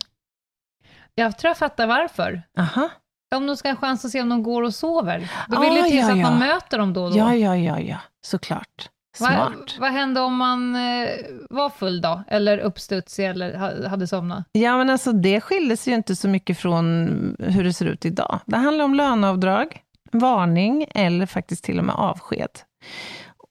Jag 1.14 1.38
tror 1.38 1.48
jag 1.50 1.56
fattar 1.58 1.86
varför. 1.86 2.42
Aha. 2.58 2.88
Om 3.36 3.46
de 3.46 3.56
ska 3.56 3.68
ha 3.68 3.70
en 3.70 3.76
chans 3.76 4.04
att 4.04 4.10
se 4.10 4.20
om 4.22 4.28
de 4.28 4.42
går 4.42 4.62
och 4.62 4.74
sover. 4.74 5.30
Då 5.48 5.56
Ah, 5.56 5.60
vill 5.60 5.74
det 5.74 5.82
till 5.82 5.96
ja, 5.98 6.10
att 6.12 6.18
ja. 6.18 6.30
man 6.30 6.38
möter 6.38 6.78
dem 6.78 6.92
då 6.92 7.04
och 7.04 7.10
då. 7.10 7.18
Ja, 7.18 7.34
ja, 7.34 7.56
ja, 7.56 7.80
ja, 7.80 7.96
såklart. 8.26 8.88
Smart. 9.16 9.76
vad 9.78 9.90
hände 9.92 10.20
om 10.20 10.36
man 10.36 10.76
eh, 10.76 11.08
var 11.50 11.70
full 11.70 12.00
då? 12.00 12.22
Eller 12.28 12.58
uppstudsig 12.58 13.26
eller 13.26 13.56
ha, 13.58 13.88
hade 13.88 14.06
somnat? 14.06 14.44
Ja, 14.52 14.76
men 14.78 14.90
alltså 14.90 15.12
det 15.12 15.40
skiljer 15.40 15.76
sig 15.76 15.90
ju 15.92 15.96
inte 15.96 16.16
så 16.16 16.28
mycket 16.28 16.58
från 16.58 17.36
hur 17.38 17.64
det 17.64 17.72
ser 17.72 17.86
ut 17.86 18.04
idag. 18.04 18.40
Det 18.46 18.56
handlar 18.56 18.84
om 18.84 18.94
löneavdrag, 18.94 19.80
varning 20.12 20.86
eller 20.94 21.26
faktiskt 21.26 21.64
till 21.64 21.78
och 21.78 21.84
med 21.84 21.94
avsked. 21.94 22.48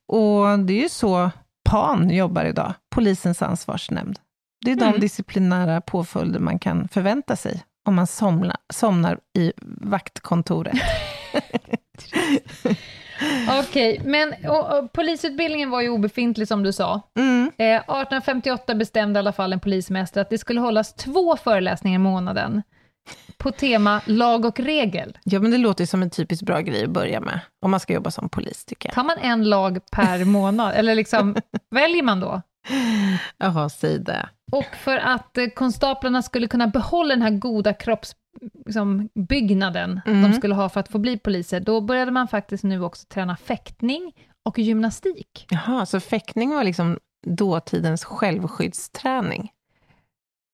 Och 0.08 0.60
det 0.60 0.74
är 0.74 0.82
ju 0.84 0.90
så 0.90 1.32
PAN 1.70 2.10
jobbar 2.10 2.46
idag, 2.46 2.74
Polisens 2.96 3.42
ansvarsnämnd. 3.42 4.20
Det 4.66 4.72
är 4.72 4.76
de 4.76 4.86
Mm. 4.86 5.00
disciplinära 5.00 5.82
påföljder 5.82 6.40
man 6.40 6.60
kan 6.60 6.88
förvänta 6.88 7.36
sig 7.36 7.64
om 7.86 7.96
man 7.96 8.08
somna, 8.08 8.58
somnar 8.74 9.20
i 9.38 9.54
vaktkontoret. 9.82 10.78
Okej, 13.60 14.02
men 14.06 14.34
och, 14.48 14.78
och, 14.78 14.92
polisutbildningen 14.94 15.70
var 15.70 15.82
ju 15.82 15.90
obefintlig 15.90 16.48
som 16.48 16.64
du 16.64 16.74
sa. 16.74 17.02
Mm. 17.18 17.52
Eh, 17.58 17.66
1858 17.76 18.76
bestämde 18.76 19.18
i 19.18 19.20
alla 19.20 19.32
fall 19.34 19.54
en 19.54 19.60
polismästare 19.60 20.22
att 20.22 20.30
det 20.30 20.38
skulle 20.38 20.60
hållas 20.60 20.94
två 20.96 21.38
föreläsningar 21.38 21.96
i 21.96 22.04
månaden 22.04 22.64
på 23.38 23.52
tema 23.52 24.02
lag 24.06 24.46
och 24.46 24.60
regel. 24.60 25.18
Ja, 25.24 25.40
men 25.40 25.52
det 25.52 25.58
låter 25.58 25.84
ju 25.84 25.88
som 25.88 26.02
en 26.02 26.10
typiskt 26.10 26.46
bra 26.46 26.60
grej 26.60 26.84
att 26.84 26.90
börja 26.90 27.20
med, 27.22 27.40
om 27.62 27.72
man 27.72 27.80
ska 27.80 27.94
jobba 27.94 28.12
som 28.12 28.30
polis, 28.30 28.66
tycker 28.66 28.90
jag. 28.90 28.94
Tar 28.94 29.04
man 29.04 29.18
en 29.18 29.50
lag 29.50 29.80
per 29.92 30.26
månad, 30.26 30.74
eller 30.76 30.96
liksom, 30.96 31.36
väljer 31.72 32.04
man 32.04 32.20
då? 32.20 32.42
Jaha, 33.38 33.70
säg 33.70 34.00
det. 34.00 34.30
Och 34.52 34.76
för 34.76 34.98
att 34.98 35.38
eh, 35.38 35.48
konstaplarna 35.48 36.22
skulle 36.22 36.48
kunna 36.48 36.68
behålla 36.68 37.14
den 37.16 37.22
här 37.22 37.32
goda 37.32 37.74
kroppsbyggnaden 37.74 40.02
Mm. 40.06 40.22
de 40.32 40.34
skulle 40.34 40.56
ha 40.56 40.70
för 40.70 40.80
att 40.80 40.90
få 40.90 40.98
bli 41.00 41.18
poliser, 41.18 41.60
då 41.60 41.82
började 41.82 42.12
man 42.12 42.28
faktiskt 42.28 42.64
nu 42.64 42.84
också 42.84 43.08
träna 43.08 43.38
fäktning 43.38 44.14
och 44.46 44.60
gymnastik. 44.60 45.48
Jaha, 45.50 45.86
så 45.86 46.00
fäktning 46.00 46.50
var 46.50 46.64
liksom 46.64 47.00
dåtidens 47.28 48.06
självskyddsträning? 48.06 49.52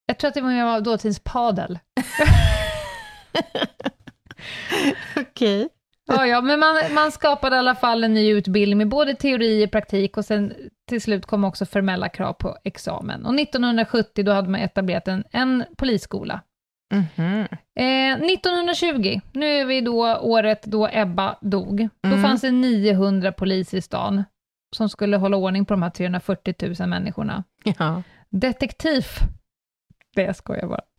Jag 0.05 0.19
tror 0.19 0.27
att 0.27 0.33
det 0.33 0.41
var 0.41 0.81
dåtidens 0.81 1.19
padel. 1.19 1.79
Okej. 5.17 5.69
Ja, 6.07 6.25
ja, 6.27 6.41
men 6.41 6.59
man, 6.59 6.75
man 6.93 7.11
skapade 7.11 7.55
i 7.55 7.59
alla 7.59 7.75
fall 7.75 8.03
en 8.03 8.13
ny 8.13 8.31
utbildning 8.31 8.77
med 8.77 8.87
både 8.89 9.15
teori 9.15 9.65
och 9.65 9.71
praktik 9.71 10.17
och 10.17 10.25
sen 10.25 10.53
till 10.89 11.01
slut 11.01 11.25
kom 11.25 11.43
också 11.43 11.65
formella 11.65 12.09
krav 12.09 12.33
på 12.33 12.57
examen. 12.63 13.25
Och 13.25 13.35
1970 13.39 14.23
då 14.25 14.31
hade 14.31 14.49
man 14.49 14.61
etablerat 14.61 15.07
en, 15.07 15.23
en 15.31 15.63
polisskola. 15.77 16.41
Mhm. 16.93 17.47
Eh, 17.79 18.13
1920, 18.33 19.19
nu 19.33 19.45
är 19.45 19.65
vi 19.65 19.81
då 19.81 20.17
året 20.21 20.63
då 20.63 20.89
Ebba 20.91 21.37
dog. 21.41 21.89
Då 22.03 22.09
Mm. 22.09 22.21
fanns 22.23 22.41
det 22.41 22.51
900 22.51 23.31
poliser 23.31 23.77
i 23.77 23.81
stan 23.81 24.23
som 24.75 24.89
skulle 24.89 25.17
hålla 25.17 25.37
ordning 25.37 25.65
på 25.65 25.73
de 25.73 25.81
här 25.83 25.89
340 25.89 26.75
000 26.79 26.89
människorna. 26.89 27.43
Ja. 27.63 28.03
Detektiv. 28.29 29.05
Det 30.15 30.21
jag 30.23 30.35
skojar 30.35 30.67
bara. 30.67 30.81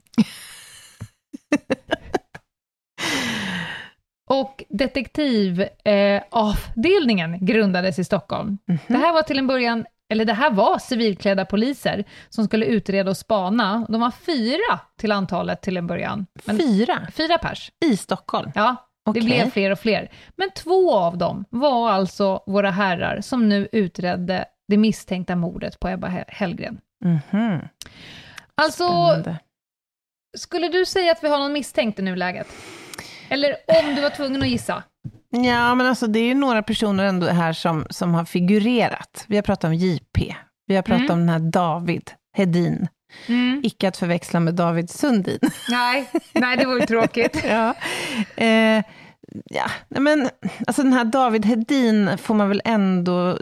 Och 4.28 4.64
detektivavdelningen 4.68 7.34
eh, 7.34 7.40
grundades 7.40 7.98
i 7.98 8.04
Stockholm. 8.04 8.58
Mhm. 8.68 8.78
Det 8.86 8.96
här 8.96 9.12
var 9.12 9.22
till 9.22 9.38
en 9.38 9.46
början, 9.46 9.86
eller 10.12 10.24
det 10.24 10.32
här 10.32 10.50
var 10.50 10.78
civilklädda 10.78 11.44
poliser 11.44 12.04
som 12.28 12.44
skulle 12.44 12.66
utreda 12.66 13.10
och 13.10 13.16
spana. 13.16 13.86
De 13.88 14.00
var 14.00 14.10
fyra 14.10 14.80
till 14.98 15.12
antalet 15.12 15.62
till 15.62 15.76
en 15.76 15.86
början. 15.86 16.26
Men 16.44 16.58
Fyra 16.58 17.06
fyra 17.12 17.38
pers. 17.38 17.70
i 17.84 17.96
Stockholm? 17.96 18.50
Ja, 18.54 18.76
det 19.04 19.10
Okej. 19.10 19.22
blev 19.22 19.50
fler 19.50 19.70
och 19.70 19.78
fler. 19.78 20.10
Men 20.36 20.50
två 20.50 20.94
av 20.94 21.18
dem 21.18 21.44
var 21.50 21.90
alltså 21.90 22.42
våra 22.46 22.70
herrar 22.70 23.20
som 23.20 23.48
nu 23.48 23.68
utredde 23.72 24.44
det 24.68 24.76
misstänkta 24.76 25.36
mordet 25.36 25.80
på 25.80 25.88
Ebba 25.88 26.08
Hel- 26.08 26.24
Hellgren. 26.28 26.80
Mhm. 27.04 27.60
Alltså, 28.54 28.88
Spännande. 28.88 29.36
skulle 30.36 30.68
du 30.68 30.86
säga 30.86 31.12
att 31.12 31.24
vi 31.24 31.28
har 31.28 31.38
någon 31.38 31.52
misstänkt 31.52 31.98
i 31.98 32.02
nuläget? 32.02 32.46
Eller 33.28 33.56
om 33.66 33.94
du 33.94 34.00
var 34.02 34.10
tvungen 34.10 34.42
att 34.42 34.48
gissa? 34.48 34.82
Ja, 35.30 35.74
men 35.74 35.86
alltså 35.86 36.06
det 36.06 36.18
är 36.18 36.24
ju 36.26 36.34
några 36.34 36.62
personer 36.62 37.04
ändå 37.04 37.26
här 37.26 37.52
som, 37.52 37.86
som 37.90 38.14
har 38.14 38.24
figurerat. 38.24 39.24
Vi 39.28 39.36
har 39.36 39.42
pratat 39.42 39.64
om 39.64 39.74
JP. 39.74 40.34
Vi 40.66 40.74
har 40.76 40.82
pratat 40.82 41.00
Mm. 41.10 41.12
om 41.12 41.18
den 41.18 41.28
här 41.28 41.38
David 41.38 42.10
Hedin. 42.36 42.88
Mm. 43.26 43.60
Icke 43.64 43.88
att 43.88 43.96
förväxla 43.96 44.40
med 44.40 44.54
David 44.54 44.90
Sundin. 44.90 45.38
Nej, 45.70 46.10
nej, 46.32 46.56
det 46.56 46.66
vore 46.66 46.86
tråkigt. 46.86 47.44
ja. 47.48 47.74
Eh, 48.36 48.82
ja, 49.44 49.70
men 49.88 50.28
alltså 50.66 50.82
den 50.82 50.92
här 50.92 51.04
David 51.04 51.44
Hedin 51.46 52.18
får 52.18 52.34
man 52.34 52.48
väl 52.48 52.62
ändå 52.64 53.38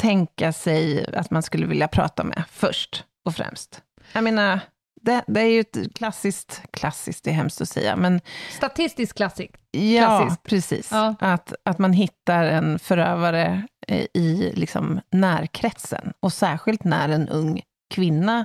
tänka 0.00 0.52
sig 0.52 1.06
att 1.14 1.30
man 1.30 1.42
skulle 1.42 1.66
vilja 1.66 1.88
prata 1.88 2.24
med 2.24 2.42
först 2.52 3.04
och 3.24 3.34
främst. 3.34 3.82
Jag 4.12 4.24
menar, 4.24 4.60
det, 5.08 5.24
det 5.26 5.40
är 5.40 5.46
ju 5.50 5.60
ett 5.60 5.94
klassiskt, 5.94 6.62
klassiskt 6.70 7.26
är 7.26 7.30
hemskt 7.32 7.60
att 7.60 7.68
säga, 7.68 7.96
men 7.96 8.20
Statistisk 8.50 9.16
klassik. 9.16 9.50
Ja, 9.70 10.06
Klassiskt. 10.18 10.42
precis. 10.42 10.88
Ja. 10.92 11.14
Att, 11.20 11.52
att 11.64 11.78
man 11.78 11.92
hittar 11.92 12.44
en 12.44 12.78
förövare 12.78 13.66
eh, 13.88 14.06
i 14.14 14.52
liksom 14.54 15.00
närkretsen, 15.10 16.12
och 16.20 16.32
särskilt 16.32 16.84
när 16.84 17.08
en 17.08 17.28
ung 17.28 17.62
kvinna 17.94 18.44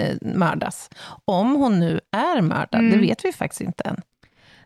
eh, 0.00 0.16
mördas. 0.20 0.90
Om 1.24 1.54
hon 1.56 1.80
nu 1.80 2.00
är 2.16 2.40
mördad, 2.40 2.80
Mm. 2.80 2.90
det 2.90 2.98
vet 2.98 3.24
vi 3.24 3.32
faktiskt 3.32 3.60
inte 3.60 3.84
än. 3.84 4.00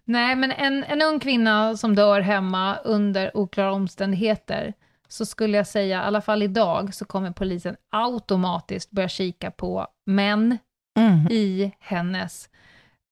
Nej, 0.04 0.36
men 0.36 0.52
en, 0.52 0.84
en 0.84 1.02
ung 1.02 1.20
kvinna 1.20 1.76
som 1.76 1.94
dör 1.94 2.20
hemma 2.20 2.76
under 2.76 3.36
oklara 3.36 3.72
omständigheter, 3.72 4.72
så 5.08 5.26
skulle 5.26 5.56
jag 5.56 5.66
säga, 5.66 6.02
i 6.02 6.04
alla 6.06 6.20
fall 6.20 6.42
idag, 6.42 6.94
så 6.94 7.04
kommer 7.04 7.30
polisen 7.30 7.76
automatiskt 7.90 8.90
börja 8.90 9.08
kika 9.08 9.50
på 9.50 9.86
män 10.06 10.58
Mm. 10.96 11.26
i 11.30 11.72
hennes 11.80 12.48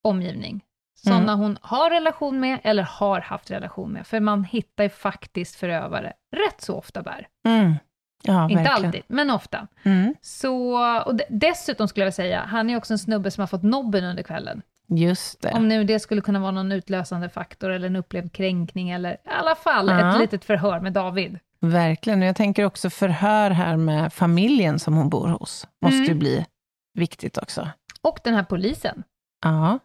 omgivning. 0.05 0.61
Sådana 0.97 1.33
Mm. 1.33 1.39
hon 1.39 1.59
har 1.63 1.91
relation 1.91 2.41
med 2.41 2.59
eller 2.63 2.83
har 2.83 3.21
haft 3.21 3.51
relation 3.51 3.93
med. 3.93 4.07
För 4.07 4.21
man 4.21 4.45
hittar 4.45 4.85
ju 4.85 4.91
faktiskt 4.91 5.57
förövare 5.57 6.13
rätt 6.37 6.61
så 6.61 6.75
ofta 6.79 7.03
där. 7.03 7.27
Mm. 7.49 7.75
Ja, 8.23 8.45
Inte 8.51 8.63
verkligen. 8.63 8.87
alltid, 8.87 9.03
men 9.09 9.31
ofta. 9.31 9.67
Mm. 9.83 10.15
Så, 10.21 10.79
och 11.07 11.15
de- 11.15 11.25
dessutom 11.31 11.89
skulle 11.89 12.07
jag 12.07 12.15
säga, 12.15 12.41
han 12.49 12.71
är 12.71 12.77
också 12.77 12.95
en 12.95 12.99
snubbe 12.99 13.31
som 13.31 13.43
har 13.43 13.47
fått 13.47 13.63
nobben 13.63 14.05
under 14.05 14.23
kvällen. 14.23 14.63
Just 14.89 15.43
det. 15.43 15.53
Om 15.53 15.69
nu 15.69 15.85
det 15.85 16.01
skulle 16.01 16.21
kunna 16.21 16.39
vara 16.39 16.51
någon 16.51 16.73
utlösande 16.73 17.29
faktor 17.29 17.71
eller 17.71 17.87
en 17.87 17.97
upplevd 17.97 18.33
kränkning 18.33 18.91
eller 18.91 19.13
i 19.13 19.17
alla 19.41 19.55
fall 19.55 19.89
Ja. 19.89 20.15
ett 20.15 20.21
litet 20.21 20.45
förhör 20.45 20.81
med 20.81 20.93
David. 20.93 21.39
Verkligen. 21.61 22.23
Och 22.23 22.29
jag 22.29 22.37
tänker 22.37 22.65
också 22.65 22.91
förhör 22.91 23.51
här 23.51 23.77
med 23.77 24.13
familjen 24.13 24.79
som 24.79 24.95
hon 24.95 25.09
bor 25.09 25.29
hos. 25.29 25.67
Måste 25.83 25.97
Mm. 25.97 26.09
ju 26.09 26.15
bli 26.15 26.47
viktigt 26.95 27.39
också. 27.39 27.69
Och 28.03 28.19
den 28.25 28.35
här 28.35 28.43
polisen. 28.43 29.03
Ja. 29.45 29.79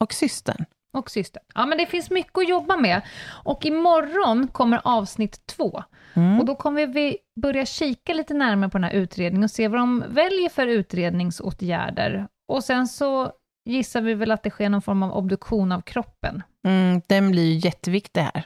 Och 0.00 0.12
systern. 0.12 0.64
och 0.96 1.10
systern. 1.10 1.42
Ja, 1.54 1.66
men 1.66 1.78
det 1.78 1.86
finns 1.86 2.10
mycket 2.10 2.38
att 2.38 2.48
jobba 2.48 2.76
med. 2.76 3.02
Och 3.44 3.64
imorgon 3.64 4.48
kommer 4.48 4.80
avsnitt 4.84 5.46
två. 5.46 5.82
Mm. 6.14 6.40
Och 6.40 6.46
då 6.46 6.54
kommer 6.54 6.86
vi 6.86 7.18
börja 7.40 7.66
kika 7.66 8.14
lite 8.14 8.34
närmare 8.34 8.70
på 8.70 8.78
den 8.78 8.84
här 8.84 8.92
utredningen 8.92 9.44
och 9.44 9.50
se 9.50 9.68
vad 9.68 9.80
de 9.80 10.04
väljer 10.08 10.48
för 10.48 10.66
utredningsåtgärder. 10.66 12.28
Och 12.48 12.64
sen 12.64 12.88
så 12.88 13.32
gissar 13.64 14.00
vi 14.00 14.14
väl 14.14 14.30
att 14.30 14.42
det 14.42 14.50
sker 14.50 14.68
någon 14.68 14.82
form 14.82 15.02
av 15.02 15.12
obduktion 15.12 15.72
av 15.72 15.80
kroppen. 15.80 16.42
Mm, 16.66 17.00
den 17.08 17.30
blir 17.30 17.52
ju 17.52 17.58
jätteviktig 17.58 18.20
här. 18.20 18.44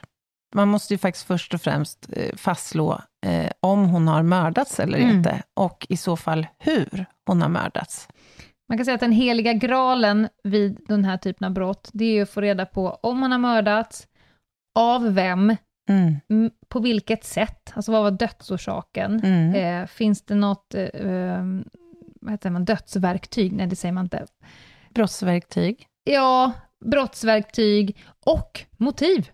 Man 0.55 0.67
måste 0.67 0.93
ju 0.93 0.97
faktiskt 0.97 1.27
först 1.27 1.53
och 1.53 1.61
främst 1.61 2.07
eh, 2.13 2.35
fastslå 2.35 3.01
eh, 3.25 3.51
om 3.59 3.85
hon 3.89 4.07
har 4.07 4.23
mördats 4.23 4.79
eller 4.79 4.97
Mm. 4.97 5.17
inte, 5.17 5.43
och 5.53 5.85
i 5.89 5.97
så 5.97 6.17
fall 6.17 6.47
hur 6.59 7.05
hon 7.25 7.41
har 7.41 7.49
mördats. 7.49 8.07
Man 8.69 8.77
kan 8.77 8.85
säga 8.85 8.95
att 8.95 8.99
den 9.01 9.11
heliga 9.11 9.53
graalen 9.53 10.27
vid 10.43 10.79
den 10.87 11.05
här 11.05 11.17
typen 11.17 11.45
av 11.47 11.51
brott, 11.53 11.89
det 11.93 12.05
är 12.05 12.13
ju 12.13 12.21
att 12.21 12.29
få 12.29 12.41
reda 12.41 12.65
på 12.65 12.89
om 13.03 13.21
hon 13.21 13.31
har 13.31 13.39
mördats, 13.39 14.07
av 14.79 15.13
vem, 15.13 15.55
Mm. 15.89 16.51
på 16.69 16.79
vilket 16.79 17.23
sätt, 17.23 17.71
alltså 17.75 17.91
vad 17.91 18.03
var 18.03 18.11
dödsorsaken? 18.11 19.19
Mm. 19.23 19.55
Eh, 19.55 19.87
finns 19.87 20.21
det 20.25 20.35
något, 20.35 20.75
eh, 20.75 20.83
eh, 20.83 21.43
vad 22.21 22.31
heter 22.31 22.49
man, 22.49 22.65
dödsverktyg? 22.65 23.53
Nej, 23.53 23.67
det 23.67 23.75
säger 23.75 23.93
man 23.93 24.05
inte. 24.05 24.25
Brottsverktyg. 24.93 25.85
Ja, 26.03 26.51
brottsverktyg 26.85 27.97
och 28.25 28.65
motiv. 28.77 29.29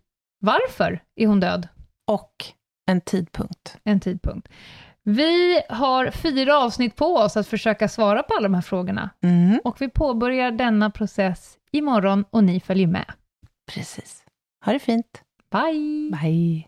Varför 0.46 1.00
är 1.16 1.28
hon 1.28 1.40
död? 1.40 1.68
Och 2.08 2.34
en 2.86 3.02
tidpunkt. 3.02 3.78
En 3.84 4.00
tidpunkt. 4.00 4.48
Vi 5.04 5.62
har 5.70 6.12
fyra 6.12 6.58
avsnitt 6.58 6.96
på 6.96 7.06
oss 7.06 7.38
att 7.38 7.48
försöka 7.48 7.88
svara 7.88 8.24
på 8.24 8.34
alla 8.34 8.44
de 8.44 8.54
här 8.54 8.62
frågorna. 8.62 9.10
Mm. 9.24 9.60
Och 9.64 9.82
vi 9.82 9.90
påbörjar 9.90 10.52
denna 10.52 10.90
process 10.92 11.58
imorgon 11.72 12.26
och 12.30 12.44
ni 12.44 12.60
följer 12.60 12.88
med. 12.88 13.14
Precis. 13.72 14.24
Ha 14.66 14.74
det 14.74 14.80
fint. 14.80 15.22
Bye! 15.52 16.12
Bye. 16.22 16.68